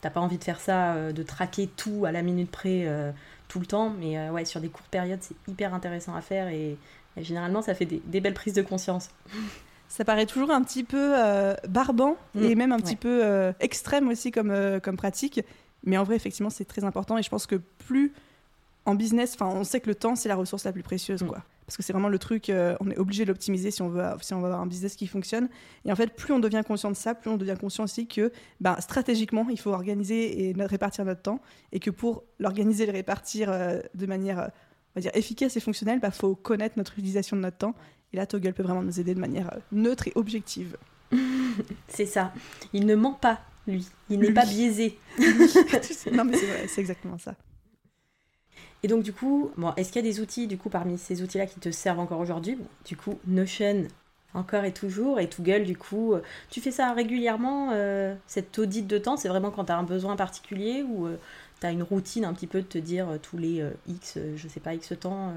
[0.01, 2.87] t'as pas envie de faire ça, de traquer tout à la minute près
[3.47, 6.77] tout le temps, mais ouais sur des courtes périodes c'est hyper intéressant à faire et,
[7.17, 9.09] généralement ça fait des belles prises de conscience.
[9.91, 12.57] ça paraît toujours un petit peu euh, barbant et mm.
[12.57, 15.41] même un petit peu euh, extrême aussi comme, euh, comme pratique.
[15.83, 17.17] Mais en vrai, effectivement, c'est très important.
[17.17, 18.13] Et je pense que plus
[18.85, 21.27] en business, on sait que le temps, c'est la ressource la plus précieuse, mm.
[21.27, 21.43] quoi.
[21.65, 22.51] Parce que c'est vraiment le truc,
[22.81, 25.07] on est obligé de l'optimiser si on veut, si on veut avoir un business qui
[25.07, 25.47] fonctionne.
[25.85, 28.31] Et en fait, plus on devient conscient de ça, plus on devient conscient aussi que,
[28.59, 31.39] ben, stratégiquement, il faut organiser et répartir notre temps,
[31.71, 33.53] et que pour l'organiser, le répartir
[33.93, 34.51] de manière
[34.93, 37.75] on va dire, efficace et fonctionnelle, il bah, faut connaître notre utilisation de notre temps.
[38.13, 40.77] Et là, Toggle peut vraiment nous aider de manière euh, neutre et objective.
[41.87, 42.33] c'est ça.
[42.73, 43.87] Il ne ment pas, lui.
[44.09, 44.97] Il n'est pas biaisé.
[46.11, 47.35] non, mais c'est vrai, c'est exactement ça.
[48.83, 51.21] Et donc, du coup, bon, est-ce qu'il y a des outils, du coup, parmi ces
[51.21, 52.57] outils-là qui te servent encore aujourd'hui?
[52.85, 53.87] Du coup, Notion,
[54.33, 58.87] encore et toujours, et Toggle, du coup, euh, tu fais ça régulièrement, euh, cette audit
[58.87, 59.15] de temps?
[59.15, 61.07] C'est vraiment quand tu as un besoin particulier ou
[61.61, 64.59] tu as une routine un petit peu de te dire tous les X, je sais
[64.59, 65.33] pas, X temps,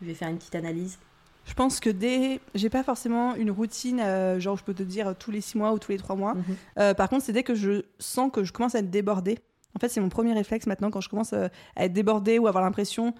[0.00, 0.98] je vais faire une petite analyse?
[1.46, 2.40] Je pense que dès.
[2.54, 5.72] J'ai pas forcément une routine, euh, genre je peux te dire tous les six mois
[5.72, 6.34] ou tous les trois mois.
[6.34, 6.44] Mhm.
[6.78, 9.38] Euh, par contre, c'est dès que je sens que je commence à être débordée.
[9.74, 12.48] En fait, c'est mon premier réflexe maintenant quand je commence euh, à être débordée ou
[12.48, 13.14] avoir l'impression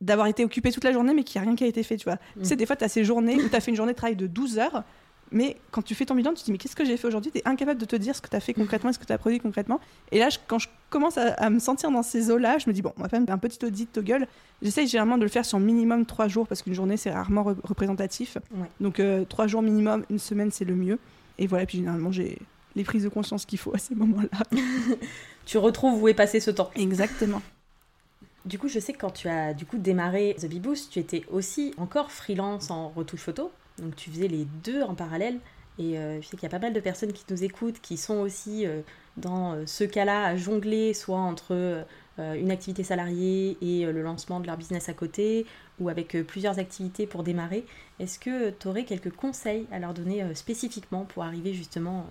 [0.00, 1.96] d'avoir été occupée toute la journée mais qu'il n'y a rien qui a été fait,
[1.96, 2.18] tu vois.
[2.38, 2.58] Tu sais, mhm.
[2.58, 4.26] des fois, tu as ces journées où tu as fait une journée de travail de
[4.26, 4.84] 12 heures
[5.32, 7.32] mais quand tu fais ton bilan, tu te dis mais qu'est-ce que j'ai fait aujourd'hui?
[7.32, 9.12] Tu es incapable de te dire ce que tu as fait concrètement, ce que tu
[9.12, 9.80] as produit concrètement.
[10.12, 12.92] Et là, quand je commence à, me sentir dans ces eaux-là, je me dis bon,
[12.96, 14.26] on va faire un petit audit Toggle.
[14.62, 18.38] J'essaye généralement de le faire sur minimum trois jours parce qu'une journée c'est rarement représentatif.
[18.80, 20.98] Donc euh, trois jours minimum, une semaine c'est le mieux.
[21.38, 22.38] Et voilà, puis généralement j'ai
[22.76, 24.38] les prises de conscience qu'il faut à ces moments-là.
[25.46, 26.70] tu retrouves où est passé ce temps.
[26.76, 27.42] Exactement.
[28.44, 31.00] Du coup, je sais que quand tu as du coup démarré The Bee Boost, tu
[31.00, 33.50] étais aussi encore freelance en retouche photo.
[33.78, 35.38] Donc tu faisais les deux en parallèle.
[35.78, 37.96] Et euh, je sais qu'il y a pas mal de personnes qui nous écoutent, qui
[37.96, 38.80] sont aussi euh,
[39.16, 41.84] dans euh, ce cas-là à jongler, soit entre
[42.18, 45.44] une activité salariée et le lancement de leur business à côté,
[45.78, 47.66] ou avec plusieurs activités pour démarrer.
[48.00, 52.06] Est-ce que tu aurais quelques conseils à leur donner spécifiquement pour arriver justement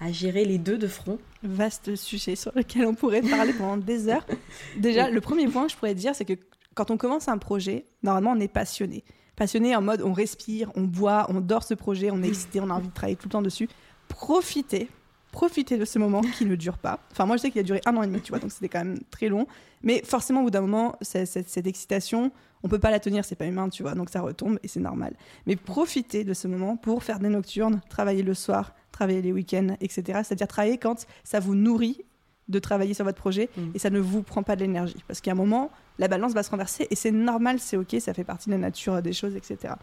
[0.00, 1.18] à gérer les deux de front?
[1.42, 4.24] Vaste sujet sur lequel on pourrait parler pendant des heures.
[4.78, 6.38] Déjà, le premier point que je pourrais dire, c'est que
[6.74, 9.04] quand on commence un projet, normalement, on est passionné
[9.36, 12.70] passionné en mode on respire, on boit, on dort ce projet, on est excité, on
[12.70, 13.68] a envie de travailler tout le temps dessus.
[14.08, 14.88] Profitez,
[15.30, 16.98] profitez de ce moment qui ne dure pas.
[17.12, 18.68] Enfin, moi, je sais qu'il a duré un an et demi, tu vois, donc c'était
[18.68, 19.46] quand même très long.
[19.82, 23.36] Mais forcément, au bout d'un moment, cette, cette, excitation, on peut pas la tenir, c'est
[23.36, 25.14] pas humain, tu vois, donc ça retombe et c'est normal.
[25.46, 29.76] Mais profitez de ce moment pour faire des nocturnes, travailler le soir, travailler les week-ends,
[29.80, 30.20] etc.
[30.24, 32.02] C'est-à-dire travailler quand ça vous nourrit
[32.48, 33.62] de travailler sur votre projet mm.
[33.74, 35.02] et ça ne vous prend pas de l'énergie.
[35.08, 38.14] Parce qu'à un moment, la balance va se renverser et c'est normal, c'est ok, ça
[38.14, 39.74] fait partie de la nature des choses, etc.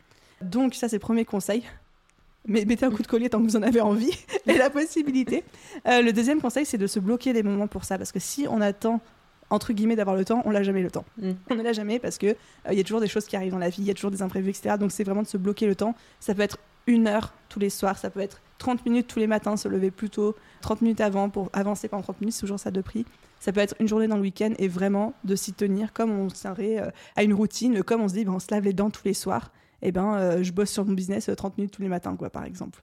[0.41, 1.63] Donc ça, c'est le premier conseil.
[2.45, 4.12] Mais mettez un coup de collier tant que vous en avez envie
[4.47, 5.43] et la possibilité.
[5.88, 7.97] Euh, le deuxième conseil, c'est de se bloquer des moments pour ça.
[7.97, 8.99] Parce que si on attend
[9.49, 11.06] entre guillemets d'avoir le temps, on l'a jamais le temps.
[11.17, 11.32] Mm.
[11.52, 12.36] On ne l'a jamais parce que euh,
[12.71, 14.12] il y a toujours des choses qui arrivent dans la vie, il y a toujours
[14.12, 14.76] des imprévus, etc.
[14.80, 15.95] Donc c'est vraiment de se bloquer le temps.
[16.19, 19.28] Ça peut être une heure tous les soirs, ça peut être 30 minutes tous les
[19.28, 22.60] matins, se lever plus tôt, 30 minutes avant pour avancer pendant 30 minutes, c'est toujours
[22.60, 23.06] ça de prix.
[23.39, 26.30] Ça peut être une journée dans le week-end et vraiment de s'y tenir comme on
[26.30, 28.89] serait euh, à une routine, comme on se dit, ben, on se lave les dents
[28.89, 29.52] tous les soirs.
[29.82, 32.15] Et eh ben, euh, je bosse sur mon business 30 euh, minutes tous les matins,
[32.15, 32.82] quoi, par exemple.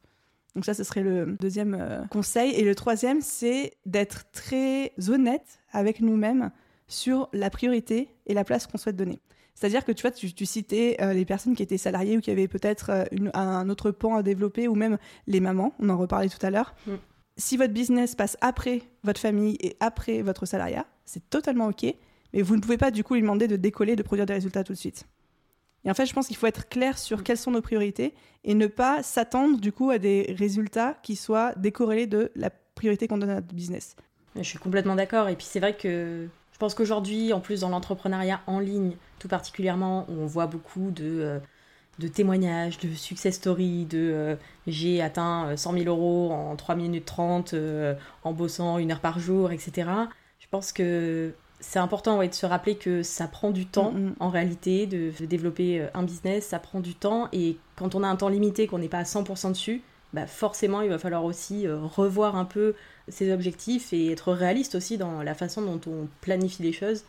[0.54, 2.52] Donc ça, ce serait le deuxième conseil.
[2.56, 6.50] Et le troisième, c'est d'être très honnête avec nous-mêmes
[6.88, 9.20] sur la priorité et la place qu'on souhaite donner.
[9.60, 13.06] C'est-à-dire que tu vois, tu, citais les personnes qui étaient salariées ou qui avaient peut-être
[13.34, 14.96] un autre pan à développer, ou même
[15.26, 16.74] les mamans, on en reparlait tout à l'heure.
[16.86, 16.94] Mm
[17.40, 21.84] si votre business passe après votre famille et après votre salariat, c'est totalement OK,
[22.32, 24.62] mais vous ne pouvez pas du coup lui demander de décoller, de produire des résultats
[24.62, 25.06] tout de suite.
[25.84, 28.54] Et en fait, je pense qu'il faut être clair sur quelles sont nos priorités et
[28.54, 33.18] ne pas s'attendre du coup à des résultats qui soient décorrélés de la priorité qu'on
[33.18, 33.96] donne à notre business.
[34.36, 35.28] Je suis complètement d'accord.
[35.28, 36.28] Et puis c'est vrai que
[36.60, 41.04] pense qu'aujourd'hui, en plus dans l'entrepreneuriat en ligne, tout particulièrement, où on voit beaucoup de...
[41.04, 41.38] Euh,
[42.00, 46.74] de témoignages, de success stories, de euh, j'ai atteint 100 euh, 000 euros en 3
[46.74, 47.94] minutes 30 euh,
[48.24, 49.88] en bossant une heure par jour, etc.
[50.40, 54.30] Je pense que c'est important de se rappeler que ça prend du temps mm, en
[54.30, 58.28] réalité de, développer un business, ça prend du temps et quand on a un temps
[58.28, 62.44] limité, qu'on n'est pas à 100% dessus, bah forcément il va falloir aussi revoir un
[62.44, 62.74] peu
[63.10, 67.04] ses objectifs et être réaliste aussi dans la façon dont on planifie les choses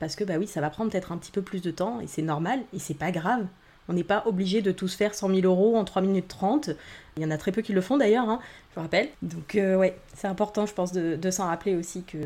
[0.00, 2.06] parce que bah oui ça va prendre peut-être un petit peu plus de temps et
[2.06, 3.46] c'est normal et c'est pas grave
[3.88, 6.70] on n'est pas obligé de tous faire 100 000 euros en 3 minutes 30.
[7.16, 9.08] Il y en a très peu qui le font d'ailleurs, hein, je vous rappelle.
[9.22, 12.18] Donc euh, ouais, c'est important, je pense, de, s'en rappeler aussi que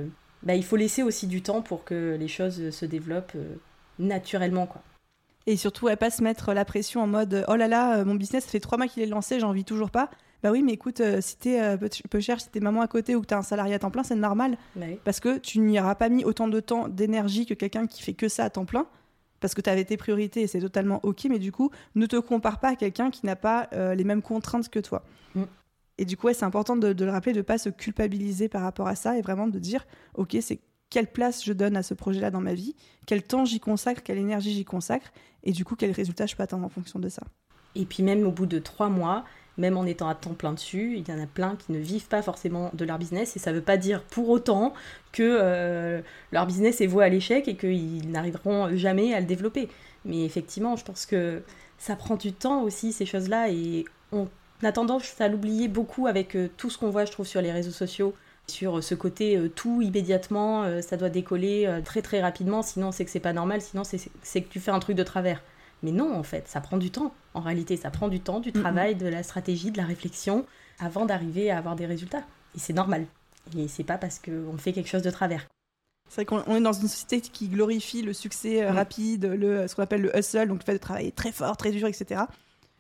[0.42, 3.56] bah, il faut laisser aussi du temps pour que les choses se développent euh,
[3.98, 4.82] naturellement, quoi.
[5.46, 8.14] Et surtout, à pas se mettre la pression en mode oh là là, euh, mon
[8.14, 10.10] business, ça fait trois mois qu'il est lancé, j'en vis toujours pas.
[10.42, 11.76] Bah oui, mais écoute, si t'es
[12.10, 14.04] peu cher, si t'es maman à côté ou que t'as un salarié à temps plein,
[14.04, 14.56] c'est normal.
[14.76, 18.02] Bah Parce que tu n'y auras pas mis autant de temps, d'énergie que quelqu'un qui
[18.02, 18.86] fait que ça à temps plein
[19.40, 22.16] parce que tu avais tes priorités et c'est totalement ok, mais du coup, ne te
[22.16, 25.04] compare pas à quelqu'un qui n'a pas euh, les mêmes contraintes que toi.
[25.34, 25.44] Mm.
[25.98, 28.88] Et du coup, c'est important de, le rappeler, de ne pas se culpabiliser par rapport
[28.88, 32.30] à ça et vraiment de dire, ok, c'est quelle place je donne à ce projet-là
[32.30, 32.74] dans ma vie,
[33.06, 36.42] quel temps j'y consacre, quelle énergie j'y consacre, et du coup, quel résultat je peux
[36.42, 37.22] atteindre en fonction de ça.
[37.74, 39.24] Et puis même au bout de trois mois,
[39.58, 42.06] même en étant à temps plein dessus, il y en a plein qui ne vivent
[42.06, 44.72] pas forcément de leur business et ça ne veut pas dire pour autant
[45.12, 46.00] que euh,
[46.32, 49.68] leur business est voué à l'échec et qu'ils n'arriveront jamais à le développer.
[50.04, 51.42] Mais effectivement, je pense que
[51.76, 54.28] ça prend du temps aussi ces choses-là et on
[54.62, 57.52] a tendance à l'oublier beaucoup avec euh, tout ce qu'on voit, je trouve, sur les
[57.52, 58.14] réseaux sociaux
[58.46, 63.10] sur ce côté euh, tout immédiatement, ça doit décoller très très rapidement, sinon c'est que
[63.10, 65.42] c'est pas normal, sinon c'est que tu fais un truc de travers.
[65.82, 67.14] Mais non, en fait, ça prend du temps.
[67.34, 70.44] En réalité, ça prend du temps, du travail, de la stratégie, de la réflexion,
[70.78, 72.22] avant d'arriver à avoir des résultats.
[72.56, 73.06] Et c'est normal.
[73.56, 75.46] Et c'est pas parce qu'on fait quelque chose de travers.
[76.08, 79.74] C'est vrai qu'on est dans une société qui glorifie le succès euh, rapide, le, ce
[79.74, 82.22] qu'on appelle le hustle, donc le fait de travailler très fort, très dur, etc.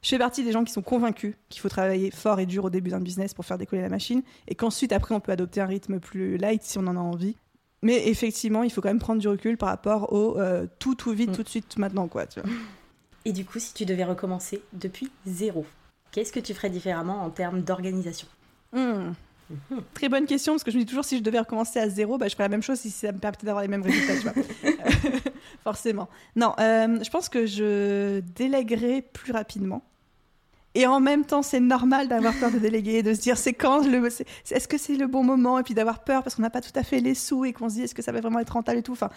[0.00, 2.70] Je fais partie des gens qui sont convaincus qu'il faut travailler fort et dur au
[2.70, 5.66] début d'un business pour faire décoller la machine, et qu'ensuite, après, on peut adopter un
[5.66, 7.36] rythme plus light si on en a envie.
[7.82, 11.12] Mais effectivement, il faut quand même prendre du recul par rapport au euh, tout, tout
[11.12, 11.34] vite, mm.
[11.34, 12.26] tout de suite, maintenant, quoi.
[12.26, 12.48] Tu vois.
[13.28, 15.66] Et du coup, si tu devais recommencer depuis zéro,
[16.12, 18.26] qu'est-ce que tu ferais différemment en termes d'organisation?
[18.72, 19.12] Hmm.
[19.94, 22.16] Très bonne question, parce que je me dis toujours si je devais recommencer à zéro,
[22.16, 24.32] bah, je ferais la même chose si ça me permettait d'avoir les mêmes résultats.
[25.62, 26.08] Forcément.
[26.36, 29.82] Non, euh, je pense que je délèguerais plus rapidement.
[30.78, 33.84] Et en même temps, c'est normal d'avoir peur de déléguer, de se dire c'est quand
[33.84, 36.60] le, est-ce que c'est le bon moment, et puis d'avoir peur parce qu'on n'a pas
[36.60, 38.52] tout à fait les sous et qu'on se dit est-ce que ça va vraiment être
[38.52, 38.92] rentable et tout.
[38.92, 39.10] Enfin,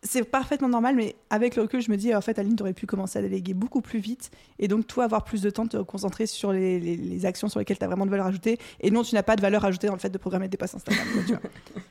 [0.00, 2.72] c'est parfaitement normal, mais avec le recul, je me dis, en fait, Aline, tu aurais
[2.72, 4.30] pu commencer à déléguer beaucoup plus vite.
[4.60, 7.84] Et donc, toi, avoir plus de temps, te concentrer sur les, actions sur lesquelles tu
[7.84, 8.60] as vraiment de valeur ajoutée.
[8.80, 10.76] Et non, tu n'as pas de valeur ajoutée dans le fait de programmer des posts
[10.76, 11.04] Instagram.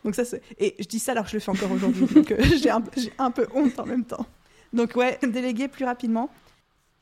[0.05, 0.23] donc, ça.
[0.57, 2.05] Et je dis ça alors que je le fais encore aujourd'hui.
[2.05, 4.25] donc, euh, j'ai, un, j'ai un peu honte en même temps.
[4.71, 6.29] Donc, ouais, déléguer plus rapidement.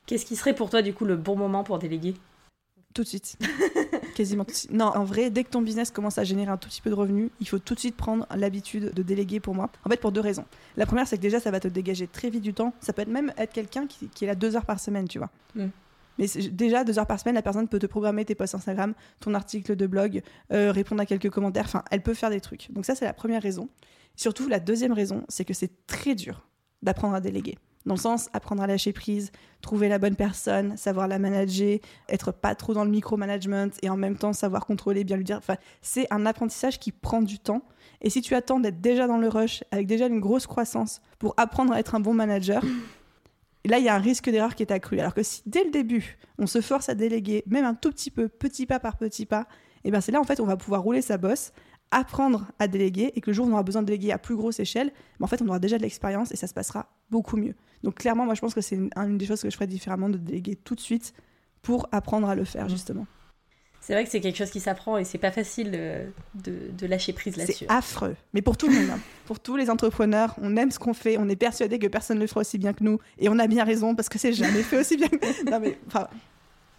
[0.06, 2.14] Qu'est-ce qui serait pour toi, du coup, le bon moment pour déléguer?
[2.94, 3.36] Tout de suite.
[4.16, 6.90] quasiment Non, en vrai, dès que ton business commence à générer un tout petit peu
[6.90, 9.70] de revenus, il faut tout de suite prendre l'habitude de déléguer pour moi.
[9.84, 10.46] En fait, pour deux raisons.
[10.76, 12.72] La première, c'est que déjà, ça va te dégager très vite du temps.
[12.80, 15.30] Ça peut être même être quelqu'un qui, est là deux heures par semaine, tu vois.
[15.54, 15.66] Mm.
[16.18, 19.34] Mais déjà, deux heures par semaine, la personne peut te programmer tes posts Instagram, ton
[19.34, 21.66] article de blog, euh, répondre à quelques commentaires.
[21.66, 22.72] Enfin, elle peut faire des trucs.
[22.72, 23.68] Donc ça, c'est la première raison.
[24.16, 26.46] Surtout, la deuxième raison, c'est que c'est très dur
[26.82, 27.58] d'apprendre à déléguer.
[27.86, 29.30] Dans le sens, apprendre à lâcher prise,
[29.62, 33.96] trouver la bonne personne, savoir la manager, être pas trop dans le micromanagement et en
[33.96, 35.38] même temps savoir contrôler, bien lui dire.
[35.38, 37.62] Enfin, c'est un apprentissage qui prend du temps.
[38.00, 41.34] Et si tu attends d'être déjà dans le rush, avec déjà une grosse croissance, pour
[41.36, 42.62] apprendre à être un bon manager,
[43.64, 44.98] là, il y a un risque d'erreur qui est accru.
[44.98, 48.10] Alors que si dès le début, on se force à déléguer, même un tout petit
[48.10, 49.46] peu, petit pas par petit pas,
[49.84, 51.52] et eh ben c'est là en fait on va pouvoir rouler sa bosse,
[51.92, 54.34] apprendre à déléguer et que le jour où on aura besoin de déléguer à plus
[54.34, 57.36] grosse échelle, mais en fait on aura déjà de l'expérience et ça se passera beaucoup
[57.36, 57.54] mieux.
[57.86, 60.18] Donc clairement, moi je pense que c'est une, des choses que je ferais différemment de
[60.18, 61.14] déléguer tout de suite
[61.62, 63.06] pour apprendre à le faire justement.
[63.80, 65.70] C'est vrai que c'est quelque chose qui s'apprend et c'est pas facile
[66.34, 67.66] de, lâcher prise là-dessus.
[67.68, 68.98] C'est affreux, mais pour tout le monde, hein.
[69.26, 72.22] pour tous les entrepreneurs, on aime ce qu'on fait, on est persuadé que personne ne
[72.22, 74.64] le fera aussi bien que nous et on a bien raison parce que c'est jamais
[74.64, 75.06] fait aussi bien.
[75.06, 75.48] Que...
[75.48, 76.08] Non mais enfin,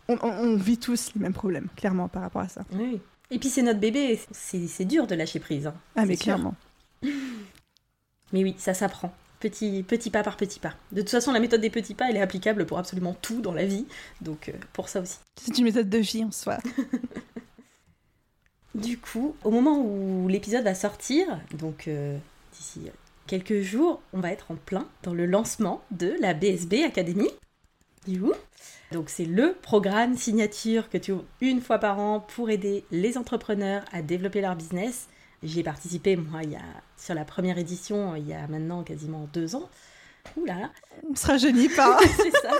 [0.10, 2.65] on, on, vit tous les mêmes problèmes, clairement par rapport à ça.
[2.74, 3.00] Oui.
[3.32, 5.67] Et puis c'est notre bébé, c'est dur de lâcher prise.
[5.67, 5.76] Hein.
[5.96, 6.56] Ah mais clairement.
[7.02, 9.13] Mais oui, ça s'apprend.
[9.39, 10.73] Petit, petit pas par petit pas.
[10.91, 13.54] De toute façon, la méthode des petits pas, elle est applicable pour absolument tout dans
[13.54, 13.86] la vie.
[14.21, 15.17] Donc, euh, pour ça aussi.
[15.36, 16.58] C'est une méthode de vie en soi.
[18.76, 22.17] du coup, au moment où l'épisode va sortir, donc euh,
[22.54, 22.89] d'ici
[23.28, 27.28] quelques jours, on va être en plein dans le lancement de la BSB Academy.
[28.91, 33.17] Donc c'est le programme signature que tu ouvres une fois par an pour aider les
[33.17, 35.08] entrepreneurs à développer leur business.
[35.43, 36.62] J'y ai participé, moi, il y a,
[36.97, 39.69] sur la première édition, il y a maintenant quasiment deux ans.
[40.36, 40.69] Ouh là là.
[41.10, 42.00] On se rajeunit pas.
[42.17, 42.52] c'est ça.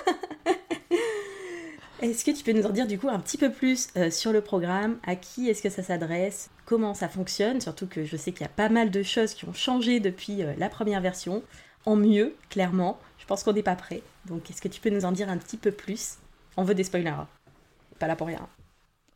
[2.00, 4.32] Est-ce que tu peux nous en dire du coup un petit peu plus euh, sur
[4.32, 5.00] le programme?
[5.04, 6.52] À qui est-ce que ça s'adresse?
[6.66, 7.60] Comment ça fonctionne?
[7.60, 10.44] Surtout que je sais qu'il y a pas mal de choses qui ont changé depuis
[10.44, 11.42] euh, la première version.
[11.86, 13.00] En mieux, clairement.
[13.18, 14.04] Je pense qu'on n'est pas prêt.
[14.26, 16.18] Donc est-ce que tu peux nous en dire un petit peu plus?
[16.56, 17.10] On veut des spoilers.
[17.10, 17.28] Hein.
[17.98, 18.48] Pas là pour rien.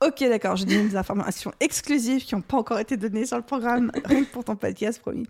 [0.03, 3.43] Ok, d'accord, je donne des informations exclusives qui n'ont pas encore été données sur le
[3.43, 5.27] programme, rien que pour ton podcast, promis.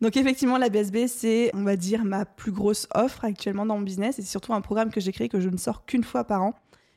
[0.00, 3.82] Donc effectivement, la BSB, c'est, on va dire, ma plus grosse offre actuellement dans mon
[3.82, 4.18] business.
[4.18, 6.42] Et c'est surtout un programme que j'ai créé que je ne sors qu'une fois par
[6.42, 6.54] an.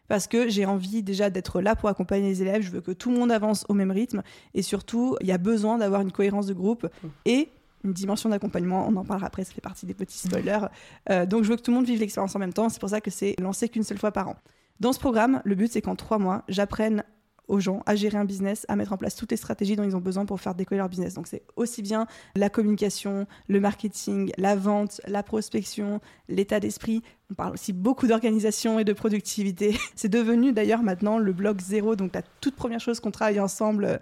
[0.07, 2.61] Parce que j'ai envie déjà d'être là pour accompagner les élèves.
[2.61, 4.23] Je veux que tout le monde avance au même rythme.
[4.53, 6.87] Et surtout, il y a besoin d'avoir une cohérence de groupe
[7.25, 7.49] et
[7.83, 8.87] une dimension d'accompagnement.
[8.87, 10.67] On en parlera après, ça fait partie des petits spoilers.
[11.09, 12.69] Euh, donc je veux que tout le monde vive l'expérience en même temps.
[12.69, 14.37] C'est pour ça que c'est lancé qu'une seule fois par an.
[14.79, 17.03] Dans ce programme, le but, c'est qu'en trois mois, j'apprenne
[17.47, 19.95] aux gens à gérer un business, à mettre en place toutes les stratégies dont ils
[19.95, 21.13] ont besoin pour faire décoller leur business.
[21.13, 27.01] Donc c'est aussi bien la communication, le marketing, la vente, la prospection, l'état d'esprit.
[27.31, 29.77] On parle aussi beaucoup d'organisation et de productivité.
[29.95, 33.99] C'est devenu d'ailleurs maintenant le blog zéro, donc la toute première chose qu'on travaille ensemble.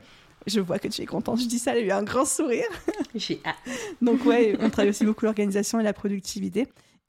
[0.48, 2.68] Je vois que tu es contente, je dis ça, elle a eu un grand sourire.
[3.16, 3.56] J'ai hâte.
[4.02, 6.68] donc ouais, on travaille aussi beaucoup l'organisation et la productivité.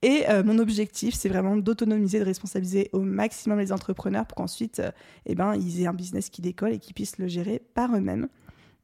[0.08, 4.80] Et mon objectif, c'est vraiment d'autonomiser, de responsabiliser au maximum les entrepreneurs pour qu'ensuite,
[5.24, 8.28] eh ben, ils aient un business qui décolle et qu'ils puissent le gérer par eux-mêmes.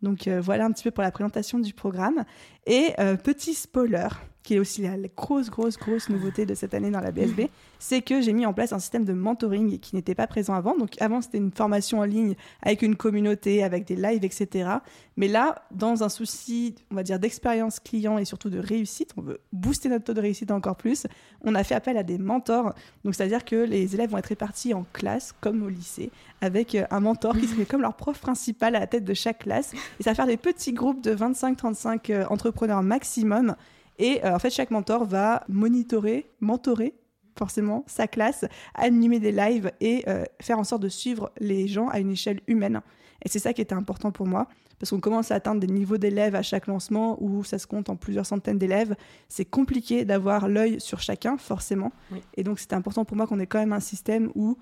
[0.02, 2.24] Donc voilà un petit peu pour la présentation du programme.
[2.66, 2.88] Et
[3.22, 4.08] petit spoiler,
[4.42, 7.42] qui est aussi la grosse, grosse, grosse nouveauté de cette année dans la BSB,
[7.78, 10.76] c'est que j'ai mis en place un système de mentoring qui n'était pas présent avant.
[10.76, 14.70] Donc avant, c'était une formation en ligne avec une communauté, avec des lives, etc.
[15.16, 19.22] Mais là, dans un souci, on va dire, d'expérience client et surtout de réussite, on
[19.22, 21.06] veut booster notre taux de réussite encore plus,
[21.42, 22.74] on a fait appel à des mentors.
[23.04, 26.84] Donc c'est-à-dire que les élèves vont être répartis en classe, comme au lycée, avec euh,
[26.90, 29.74] un mentor qui serait comme leur prof principal à la tête de chaque classe.
[30.00, 33.54] Et ça va faire des petits groupes de 25-35 euh, entrepreneurs maximum
[33.98, 36.94] et euh, en fait, chaque mentor va monitorer, mentorer
[37.38, 41.88] forcément sa classe, animer des lives et euh, faire en sorte de suivre les gens
[41.88, 42.80] à une échelle humaine.
[43.24, 45.96] Et c'est ça qui était important pour moi, parce qu'on commence à atteindre des niveaux
[45.96, 48.96] d'élèves à chaque lancement où ça se compte en plusieurs centaines d'élèves.
[49.28, 51.92] C'est compliqué d'avoir l'œil sur chacun, forcément.
[52.36, 54.58] Et donc c'était important pour moi qu'on ait quand même un système où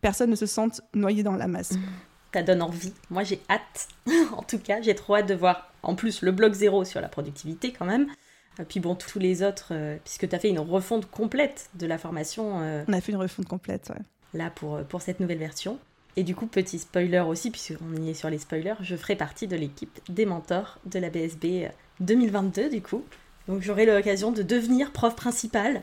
[0.00, 1.72] personne ne se sente noyé dans la masse.
[1.72, 1.82] Mmh.
[2.34, 2.92] Ça donne envie.
[3.10, 3.88] Moi j'ai hâte,
[4.36, 7.08] en tout cas, j'ai trop hâte de voir en plus le bloc zéro sur la
[7.08, 8.08] productivité quand même.
[8.60, 11.86] Et puis bon, tous les autres, euh, puisque tu as fait une refonte complète de
[11.86, 12.60] la formation.
[12.62, 14.02] Euh, On a fait une refonte complète, ouais.
[14.38, 15.78] Là, pour, euh, pour cette nouvelle version.
[16.16, 19.48] Et du coup, petit spoiler aussi, puisqu'on y est sur les spoilers, je ferai partie
[19.48, 23.04] de l'équipe des mentors de la BSB 2022, du coup.
[23.48, 25.82] Donc j'aurai l'occasion de devenir prof principale.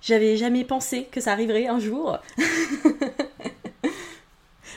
[0.00, 2.18] J'avais jamais pensé que ça arriverait un jour.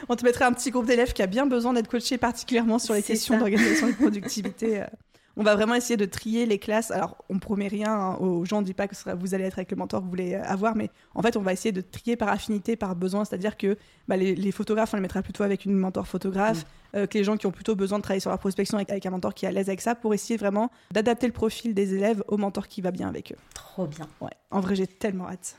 [0.09, 2.95] On te mettrait un petit groupe d'élèves qui a bien besoin d'être coaché particulièrement sur
[2.95, 4.83] les questions d'organisation et de productivité
[5.39, 6.91] on va vraiment essayer de trier les classes.
[6.91, 9.58] Alors, on promet rien hein, aux gens, on ne dit pas que vous allez être
[9.58, 11.80] avec le mentor que vous voulez euh, avoir, mais en fait, on va essayer de
[11.80, 13.23] trier par affinité, par besoin.
[13.23, 13.78] C'est-à-dire que
[14.10, 16.97] bah, les, photographes, on les mettra plutôt avec une mentor photographe, mm.
[16.97, 19.10] euh, que les gens qui ont plutôt besoin de travailler sur la prospection avec, un
[19.12, 22.21] mentor qui est à l'aise avec ça, pour essayer vraiment d'adapter le profil des élèves
[22.28, 23.38] au mentor qui va bien avec eux.
[23.54, 24.10] Trop bien.
[24.19, 24.34] Ouais.
[24.52, 25.56] En vrai, j'ai tellement hâte.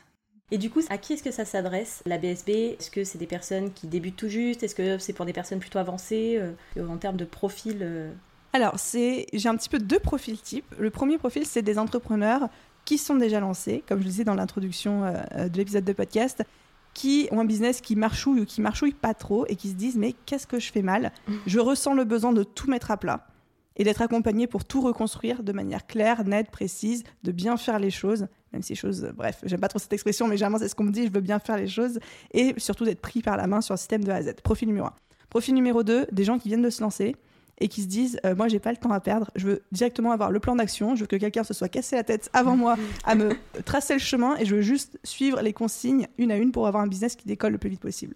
[0.50, 3.26] Et du coup, à qui est-ce que ça s'adresse, la BSB Est-ce que c'est des
[3.26, 4.62] personnes qui débutent tout juste?
[4.62, 8.12] Est-ce que c'est pour des personnes plutôt avancées euh, En termes de profil
[8.52, 10.74] alors, c'est, j'ai un petit peu deux profils types.
[10.78, 12.48] Le premier profil, c'est des entrepreneurs
[12.84, 16.42] qui sont déjà lancés, comme je le disais dans l'introduction euh, de l'épisode de podcast,
[16.92, 19.96] qui ont un business qui marchouille ou qui marchouille pas trop et qui se disent
[19.96, 21.12] mais qu'est-ce que je fais mal?
[21.46, 23.28] Je ressens le besoin de tout mettre à plat
[23.76, 27.90] et d'être accompagné pour tout reconstruire de manière claire, nette, précise, de bien faire les
[27.90, 30.74] choses, même si les choses, bref, j'aime pas trop cette expression, mais généralement c'est ce
[30.74, 32.00] qu'on me dit, je veux bien faire les choses,
[32.32, 34.34] et surtout d'être pris par la main sur le système de A à Z.
[34.42, 34.92] Profil numéro 1.
[35.30, 37.14] Profil numéro 2, des gens qui viennent de se lancer,
[37.60, 40.12] et qui se disent euh, moi j'ai pas le temps à perdre, je veux directement
[40.12, 42.76] avoir le plan d'action, je veux que quelqu'un se soit cassé la tête avant moi
[43.04, 43.30] à me
[43.64, 46.82] tracer le chemin et je veux juste suivre les consignes une à une pour avoir
[46.82, 48.14] un business qui décolle le plus vite possible.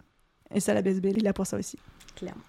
[0.54, 1.78] Et ça la BSB il est là pour ça aussi.
[2.16, 2.40] Clairement.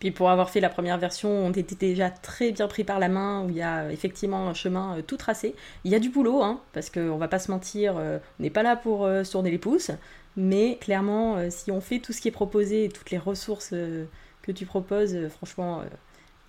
[0.00, 3.08] Puis pour avoir fait la première version, on était déjà très bien pris par la
[3.08, 5.56] main, où il y a euh, effectivement un chemin euh, tout tracé.
[5.82, 8.62] Il y a du boulot, hein, parce qu'on va pas se mentir, on n'est pas
[8.62, 9.90] là pour se tourner les pouces,
[10.36, 14.52] mais clairement, si on fait tout ce qui est proposé et toutes les ressources que
[14.52, 15.82] tu proposes, franchement,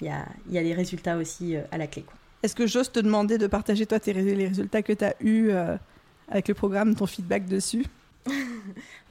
[0.02, 2.06] il y a, y a, les résultats aussi euh, à la clé.
[2.44, 5.50] Est-ce que j'ose te demander de partager toi tes, les résultats que tu as eus
[5.50, 5.76] euh,
[6.30, 7.86] avec le programme, ton feedback dessus?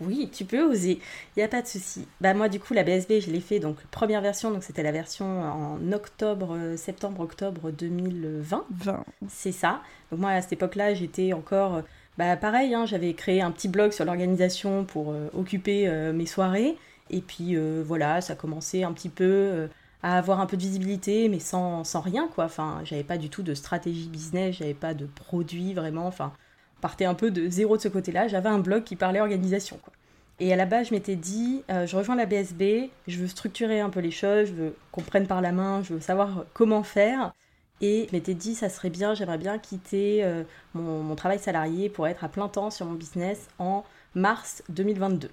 [0.01, 1.01] Oui, tu peux oser,
[1.37, 2.07] il n'y a pas de souci.
[2.20, 4.92] Bah moi du coup la BSB je l'ai fait donc première version donc c'était la
[4.92, 8.64] version en octobre, euh, septembre octobre 2020.
[8.70, 9.05] 20.
[9.29, 9.83] C'est ça.
[10.12, 11.83] Donc moi à cette époque-là j'étais encore
[12.16, 16.77] bah pareil hein, j'avais créé un petit blog sur l'organisation pour occuper mes soirées
[17.11, 19.68] et puis voilà ça commençait un petit peu
[20.02, 22.44] à avoir un peu de visibilité, mais sans, sans rien, quoi.
[22.44, 26.06] Enfin, j'avais pas du tout de stratégie business, j'avais pas de produit vraiment.
[26.06, 26.32] Enfin,
[26.80, 28.28] partait un peu de zéro de ce côté-là.
[28.28, 29.92] J'avais un blog qui parlait organisation, quoi.
[30.40, 33.80] Et à la base, je m'étais dit, euh, je rejoins la BSB, je veux structurer
[33.80, 36.84] un peu les choses, je veux qu'on prenne par la main, je veux savoir comment
[36.84, 37.32] faire.
[37.80, 41.88] Et je m'étais dit, ça serait bien, j'aimerais bien quitter euh, mon, mon travail salarié
[41.88, 43.84] pour être à plein temps sur mon business en
[44.14, 45.30] mars 2022.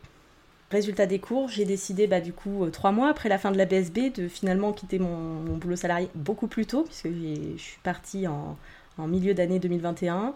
[0.71, 3.58] Résultat des cours, j'ai décidé bah, du coup euh, trois mois après la fin de
[3.58, 8.25] la BSB de finalement quitter mon, boulot salarié beaucoup plus tôt puisque je suis partie
[8.28, 8.58] en,
[8.97, 10.34] milieu d'année 2021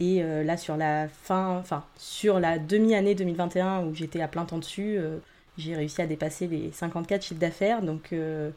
[0.00, 4.44] et euh, là sur la fin, enfin sur la demi-année 2021 où j'étais à plein
[4.44, 5.18] temps dessus, euh,
[5.58, 8.50] j'ai réussi à dépasser les 54 chiffres d'affaires donc je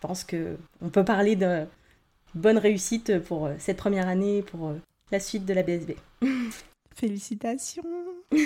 [0.00, 1.64] pense que on peut parler de
[2.34, 4.72] bonne réussite pour cette première année pour
[5.10, 5.94] la suite de la BSB.
[6.94, 7.82] Félicitations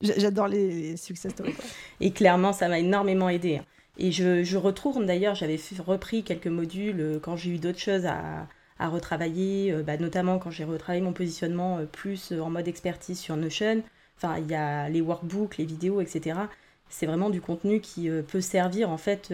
[0.00, 1.54] J'adore les, success stories.
[2.00, 3.58] Et clairement, ça m'a énormément aidé.
[3.58, 3.64] Hein.
[3.96, 8.06] Et je, je retourne d'ailleurs, j'avais repris quelques modules euh, quand j'ai eu d'autres choses
[8.06, 8.48] à,
[8.78, 13.18] à retravailler, euh, bah, notamment quand j'ai retravaillé mon positionnement euh, plus en mode expertise
[13.18, 13.82] sur Notion.
[14.16, 16.40] Enfin, il y a les workbooks, les vidéos, etc.
[16.88, 19.32] C'est vraiment du contenu qui peut servir en fait,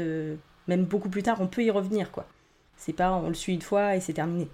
[0.68, 2.26] même beaucoup plus tard, on peut y revenir quoi.
[2.76, 4.48] C'est pas on le suit une fois et c'est terminé.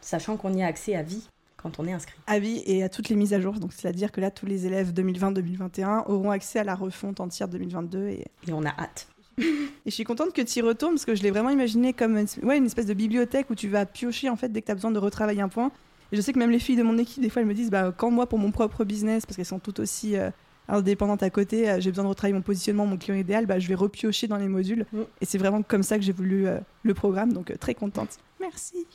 [0.00, 1.28] Sachant qu'on y a accès à vie
[1.66, 2.16] quand on est inscrit.
[2.26, 3.54] Ah oui, et à toutes les mises à jour.
[3.54, 8.08] Donc, c'est-à-dire que là, tous les élèves 2020-2021 auront accès à la refonte entière 2022.
[8.08, 9.08] Et, et on a hâte.
[9.38, 9.44] et
[9.84, 12.26] je suis contente que tu y retournes parce que je l'ai vraiment imaginé comme une,
[12.42, 14.76] ouais, une espèce de bibliothèque où tu vas piocher en fait dès que tu as
[14.76, 15.72] besoin de retravailler un point.
[16.12, 17.70] Et je sais que même les filles de mon équipe, des fois, elles me disent
[17.70, 20.30] bah, quand moi, pour mon propre business, parce qu'elles sont toutes aussi euh,
[20.68, 23.66] indépendantes à côté, euh, j'ai besoin de retravailler mon positionnement, mon client idéal, bah, je
[23.66, 24.86] vais repiocher dans les modules.
[24.92, 25.00] Mm.
[25.20, 27.32] Et c'est vraiment comme ça que j'ai voulu euh, le programme.
[27.32, 28.18] Donc, très contente.
[28.40, 28.86] Merci.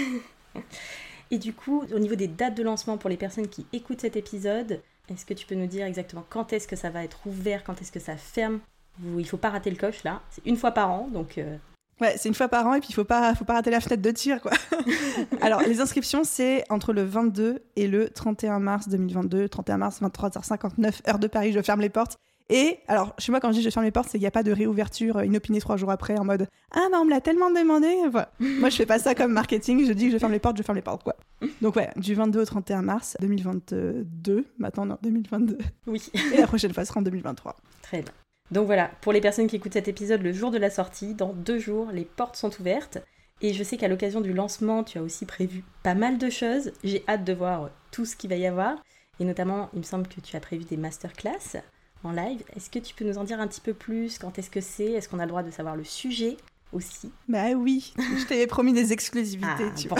[1.32, 4.16] Et du coup, au niveau des dates de lancement pour les personnes qui écoutent cet
[4.16, 7.64] épisode, est-ce que tu peux nous dire exactement quand est-ce que ça va être ouvert,
[7.64, 8.60] quand est-ce que ça ferme?
[9.00, 10.20] Vous- Il faut pas rater le coche là.
[10.30, 11.56] C'est une fois par an, donc euh,
[12.00, 13.80] Ouais, c'est une fois par an et puis il faut pas, faut pas rater la
[13.80, 14.50] fenêtre de tir, quoi.
[15.40, 19.48] Alors, les inscriptions, c'est entre le 22 et le 31 mars 2022.
[19.48, 22.16] 31 mars, 23h59, heure de Paris, je ferme les portes.
[22.52, 24.30] Et alors, chez moi, quand je dis je ferme les portes, c'est qu'il n'y a
[24.30, 27.22] pas de réouverture euh, inopinée trois jours après en mode Ah, bah on me l'a
[27.22, 27.88] tellement demandé.
[28.10, 28.30] Voilà.
[28.40, 29.86] moi, je fais pas ça comme marketing.
[29.86, 31.16] Je dis que je ferme les portes, je ferme les portes, quoi.
[31.62, 34.44] Donc, ouais, du 22 au 31 mars 2022.
[34.58, 35.56] Maintenant, non, 2022.
[35.86, 36.12] oui.
[36.34, 37.56] Et la prochaine fois sera en 2023.
[37.80, 38.12] Très bien.
[38.50, 41.32] Donc voilà, pour les personnes qui écoutent cet épisode le jour de la sortie, dans
[41.32, 42.98] deux jours, les portes sont ouvertes.
[43.40, 46.72] Et je sais qu'à l'occasion du lancement, tu as aussi prévu pas mal de choses.
[46.84, 48.76] J'ai hâte de voir tout ce qu'il va y avoir.
[49.20, 51.62] Et notamment, il me semble que tu as prévu des masterclass
[52.04, 52.42] en live.
[52.56, 54.18] Est-ce que tu peux nous en dire un petit peu plus?
[54.18, 54.92] Quand est-ce que c'est?
[54.92, 56.36] Est-ce qu'on a le droit de savoir le sujet
[56.72, 57.10] aussi?
[57.28, 59.96] Bah oui, je t'avais promis des exclusivités, Ah, tu bon.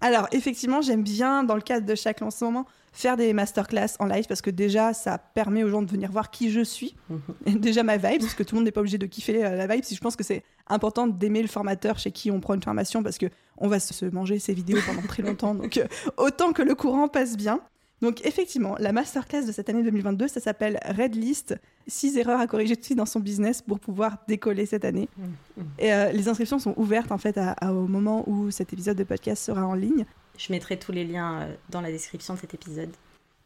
[0.00, 4.26] Alors, effectivement, j'aime bien, dans le cadre de chaque lancement, faire des masterclass en live
[4.28, 6.94] parce que déjà, ça permet aux gens de venir voir qui je suis.
[7.08, 7.58] Mhm.
[7.58, 9.66] Déjà ma vibe, parce que tout le monde n'est pas obligé de kiffer euh, la
[9.66, 9.84] vibe.
[9.84, 13.02] Si je pense que c'est important d'aimer le formateur chez qui on prend une formation
[13.02, 13.26] parce que
[13.56, 15.54] on va se manger ces vidéos pendant très longtemps.
[15.54, 17.60] Donc, euh, autant que le courant passe bien.
[18.04, 22.46] Donc, effectivement, la masterclass de cette année 2022, ça s'appelle Red List 6 erreurs à
[22.46, 25.08] corriger tout de suite dans son business pour pouvoir décoller cette année.
[25.16, 25.64] Mhm.
[25.78, 28.96] Et euh, les inscriptions sont ouvertes en fait à- à- au moment où cet épisode
[28.96, 30.04] de podcast sera en ligne.
[30.38, 32.90] Je mettrai tous les liens euh, dans la description de cet épisode.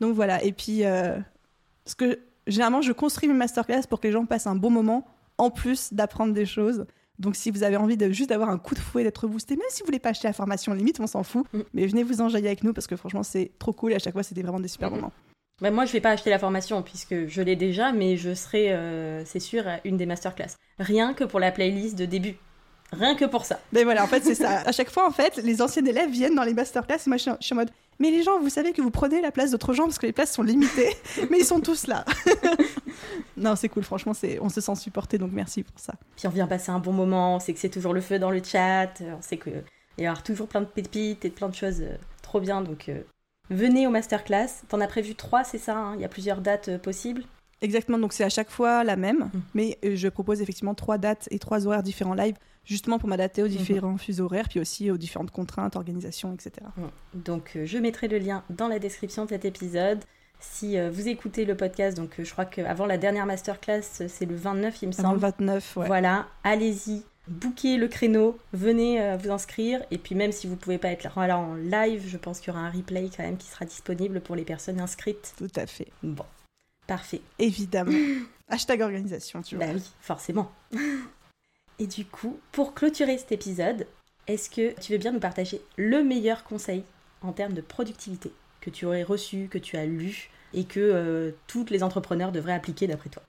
[0.01, 1.19] Donc voilà, et puis euh,
[1.85, 5.07] ce que généralement je construis mes masterclass pour que les gens passent un bon moment
[5.39, 6.87] en plus d'apprendre des choses.
[7.19, 9.67] Donc si vous avez envie de juste d'avoir un coup de fouet, d'être boosté, même
[9.71, 11.61] si vous voulez pas acheter la formation, limite on s'en fout, Mm.
[11.75, 14.13] mais venez vous enjailler avec nous parce que franchement c'est trop cool et à chaque
[14.13, 15.13] fois c'était vraiment des super moments.
[15.61, 18.73] Bah, moi, je vais pas acheter la formation puisque je l'ai déjà, mais je serai,
[18.73, 20.51] euh, c'est sûr, à une des masterclass.
[20.79, 22.37] Rien que pour la playlist de début.
[22.93, 23.59] Rien que pour ça.
[23.73, 24.61] Mais voilà, en fait c'est ça.
[24.65, 27.31] À chaque fois en fait, les anciens élèves viennent dans les masterclass et moi je
[27.41, 29.85] suis en mode, mais les gens, vous savez que vous prenez la place d'autres gens
[29.85, 30.95] parce que les places sont limitées,
[31.31, 32.05] mais ils sont tous là.
[33.37, 35.95] non c'est cool, franchement c'est, on se sent supporté donc merci pour ça.
[36.17, 38.31] Puis on vient passer un bon moment, on sait que c'est toujours le feu dans
[38.31, 39.65] le chat, on sait qu'il
[39.99, 42.63] y avoir toujours plein de pépites et plein de choses euh, trop bien.
[42.63, 43.03] Donc euh,
[43.51, 44.49] venez au masterclass.
[44.69, 45.95] T'en as prévu trois, c'est ça hein?
[45.97, 47.25] Il y a plusieurs dates euh, possibles?
[47.61, 49.43] Exactement, donc c'est à chaque fois la même, Mhm.
[49.55, 53.43] mais euh, je propose effectivement trois dates et trois horaires différents live, justement pour m'adapter
[53.43, 56.53] aux différents fuseaux horaires, puis aussi aux différentes contraintes, organisations, etc.
[57.15, 60.01] Donc euh, je mettrai le lien dans la description de cet épisode.
[60.41, 64.37] Si euh, vous écoutez le podcast, donc je crois qu'avant la dernière masterclass, c'est le
[64.37, 65.33] 29, il me Avant le semble.
[65.39, 65.87] 29, ouais.
[65.89, 69.83] Voilà, allez-y, bookez le créneau, venez vous inscrire.
[69.91, 72.53] Et puis même si vous pouvez pas être là, voilà, en live, je pense qu'il
[72.53, 75.35] y aura un replay quand même qui sera disponible pour les personnes inscrites.
[75.39, 76.25] Tout à fait, Bon,
[76.89, 77.21] parfait.
[77.39, 77.93] évidemment.
[78.49, 79.67] Hashtag organisation, tu vois.
[79.67, 80.51] Bah oui, forcément.
[81.79, 83.87] Et du coup, pour clôturer cet épisode,
[84.27, 86.83] est-ce que tu veux bien nous partager le meilleur conseil
[87.23, 91.33] en termes de productivité que tu aurais reçu, que tu as lu et que euh,
[91.47, 93.23] toutes les entrepreneurs devraient appliquer d'après toi?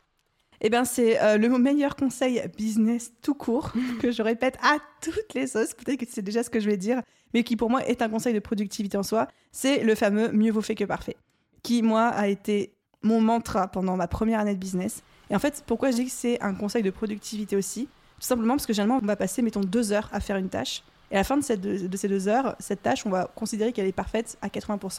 [0.62, 5.34] Eh bien, c'est euh, le meilleur conseil business tout court que je répète à toutes
[5.34, 5.74] les sauces.
[5.74, 7.02] Peut-être que c'est déjà ce que je vais dire,
[7.34, 9.28] mais qui pour moi est un conseil de productivité en soi.
[9.52, 11.18] C'est le fameux mieux vaut fait que parfait,
[11.64, 12.74] qui moi a été
[13.04, 15.04] mon mantra pendant ma première année de business.
[15.30, 17.86] Et en fait, pourquoi je dis que c'est un conseil de productivité aussi?
[18.20, 20.84] Tout simplement parce que généralement, on va passer, mettons, deux heures à faire une tâche.
[21.12, 23.72] Et à la fin de, cette- de ces deux heures, cette tâche, on va considérer
[23.72, 24.98] qu'elle est parfaite à 80%.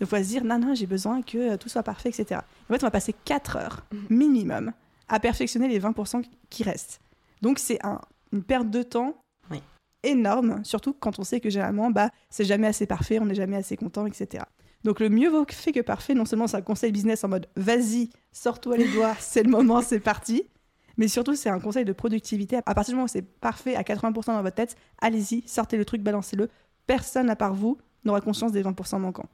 [0.00, 2.40] Donc, on va se dire, non, non, j'ai besoin que euh, tout soit parfait, etc.
[2.68, 4.72] En fait, on va passer 4 heures minimum
[5.08, 7.00] à perfectionner les 20% qui restent.
[7.42, 8.00] Donc, c'est un-
[8.32, 9.16] une perte de temps
[9.50, 9.60] Oui.
[10.02, 13.56] énorme, surtout quand on sait que généralement, bah, c'est jamais assez parfait, on n'est jamais
[13.56, 14.44] assez content, etc.
[14.84, 17.46] Donc, le mieux vaut fait que parfait, non seulement c'est un conseil business en mode
[17.56, 20.44] vas-y, sors-toi les doigts, c'est le moment, c'est parti.
[20.96, 22.56] Mais surtout, c'est un conseil de productivité.
[22.66, 25.84] À partir du moment où c'est parfait à 80% dans votre tête, allez-y, sortez le
[25.84, 26.48] truc, balancez-le.
[26.86, 29.28] Personne à part vous n'aura conscience des 20% manquants.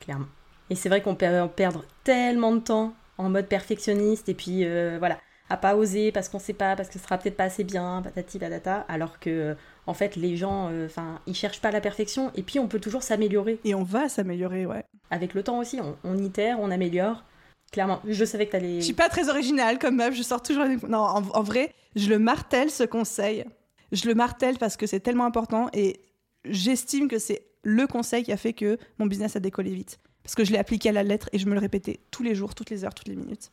[0.00, 0.26] clairement.
[0.70, 4.96] Et c'est vrai qu'on peut perdre tellement de temps en mode perfectionniste et puis euh,
[4.98, 5.18] voilà,
[5.50, 8.00] à pas oser parce qu'on sait pas, parce que ce sera peut-être pas assez bien,
[8.02, 9.54] patati patata, alors que euh,
[9.86, 13.02] en fait les gens, enfin, ils cherchent pas la perfection et puis on peut toujours
[13.02, 14.84] s'améliorer Et on va s'améliorer, ouais.
[15.10, 15.80] avec le temps aussi.
[15.80, 17.24] On, on itère, on améliore.
[17.72, 18.80] Clairement, je savais que t'allais.
[18.80, 20.64] Je suis pas très originale comme meuf, je sors toujours.
[20.88, 23.44] Non, en, en vrai, je le martèle ce conseil.
[23.92, 26.00] Je le martèle parce que c'est tellement important et
[26.44, 29.98] j'estime que c'est le conseil qui a fait que mon business a décollé vite.
[30.22, 32.34] Parce que je l'ai appliqué à la lettre et je me le répétais tous les
[32.34, 33.50] jours, toutes les heures, toutes les minutes.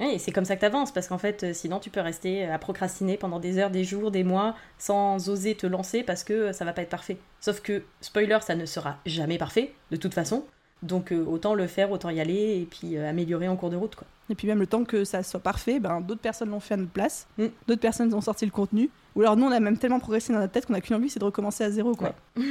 [0.00, 2.46] Oui, c'est comme ça que tu avances, parce qu'en fait, euh, sinon tu peux rester
[2.46, 6.52] à procrastiner pendant des heures, des jours, des mois, sans oser te lancer parce que
[6.52, 7.16] ça va pas être parfait.
[7.40, 10.44] Sauf que, spoiler, ça ne sera jamais parfait, de toute façon.
[10.82, 13.76] Donc euh, autant le faire, autant y aller, et puis euh, améliorer en cours de
[13.76, 13.94] route.
[13.94, 14.06] Quoi.
[14.30, 16.76] Et puis même le temps que ça soit parfait, ben, d'autres personnes l'ont fait à
[16.76, 17.46] notre place, Mm.
[17.68, 20.40] d'autres personnes ont sorti le contenu, ou alors nous on a même tellement progressé dans
[20.40, 21.94] notre tête qu'on a qu'une envie, c'est de recommencer à zéro.
[21.94, 22.14] Quoi.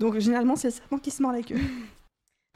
[0.00, 1.56] Donc généralement c'est le serpent qui se mord la queue.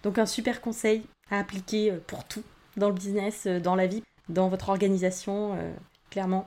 [0.03, 2.43] Donc un super conseil à appliquer euh, pour tout,
[2.79, 5.73] dans le business, euh, dans la vie, dans votre organisation, euh,
[6.11, 6.47] clairement.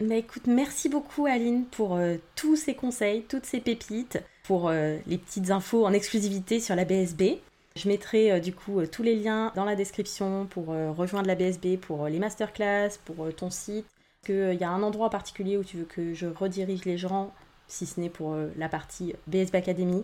[0.00, 5.18] Mais écoute, merci beaucoup Aline pour euh, tous ces conseils, toutes ces pépites, pour les
[5.18, 7.40] petites infos en exclusivité sur la BSB.
[7.76, 12.06] Je mettrai du coup tous les liens dans la description pour rejoindre la BSB, pour
[12.06, 13.84] les masterclass, pour ton site.
[14.24, 17.30] Qu'il y a un endroit en particulier où tu veux que je redirige les gens,
[17.66, 20.02] si ce n'est pour la partie BSB Academy,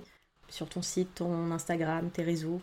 [0.51, 2.61] sur ton site, ton Instagram, tes réseaux,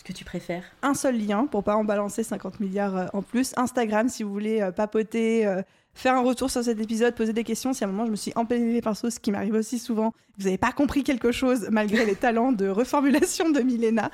[0.00, 0.64] ce que tu préfères.
[0.82, 3.52] Un seul lien pour pas en balancer 50 milliards euh, en plus.
[3.56, 5.60] Instagram si vous voulez euh, papoter, euh,
[5.92, 7.74] faire un retour sur cet épisode, poser des questions.
[7.74, 10.44] Si à un moment je me suis empêlée pinceaux, ce qui m'arrive aussi souvent, vous
[10.44, 14.10] n'avez pas compris quelque chose malgré les talents de reformulation de Milena,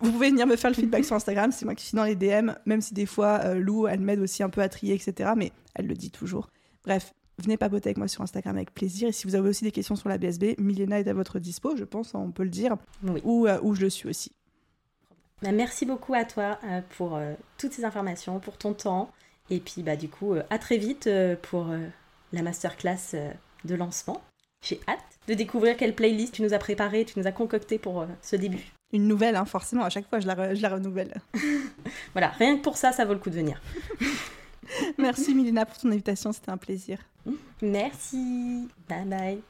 [0.00, 1.52] vous pouvez venir me faire le feedback sur Instagram.
[1.52, 4.18] C'est moi qui suis dans les DM, même si des fois euh, Lou, elle m'aide
[4.18, 5.30] aussi un peu à trier, etc.
[5.36, 6.50] Mais elle le dit toujours.
[6.84, 9.06] Bref, venez papoter avec moi sur Instagram avec plaisir.
[9.08, 11.76] Et si vous avez aussi des questions sur la BSB, Milena est à votre dispo,
[11.76, 13.20] je pense, on peut le dire, Oui.
[13.22, 14.32] ou euh, où je le suis aussi.
[15.42, 19.10] Bah, merci beaucoup à toi euh, pour euh, toutes ces informations, pour ton temps.
[19.50, 21.08] Et puis, bah, du coup, euh, à très vite
[21.42, 21.68] pour
[22.32, 23.14] la masterclass
[23.64, 24.20] de lancement.
[24.62, 28.06] J'ai hâte de découvrir quelle playlist tu nous as préparée, tu nous as concocté pour
[28.22, 28.72] ce début.
[28.92, 31.14] Une nouvelle, hein, forcément, à chaque fois je la, re- je la renouvelle.
[32.12, 33.60] Voilà, rien que pour ça, ça vaut le coup de venir.
[34.98, 36.98] Merci Milena pour ton invitation, c'était un plaisir.
[37.62, 38.68] Merci.
[38.88, 39.42] Bye bye.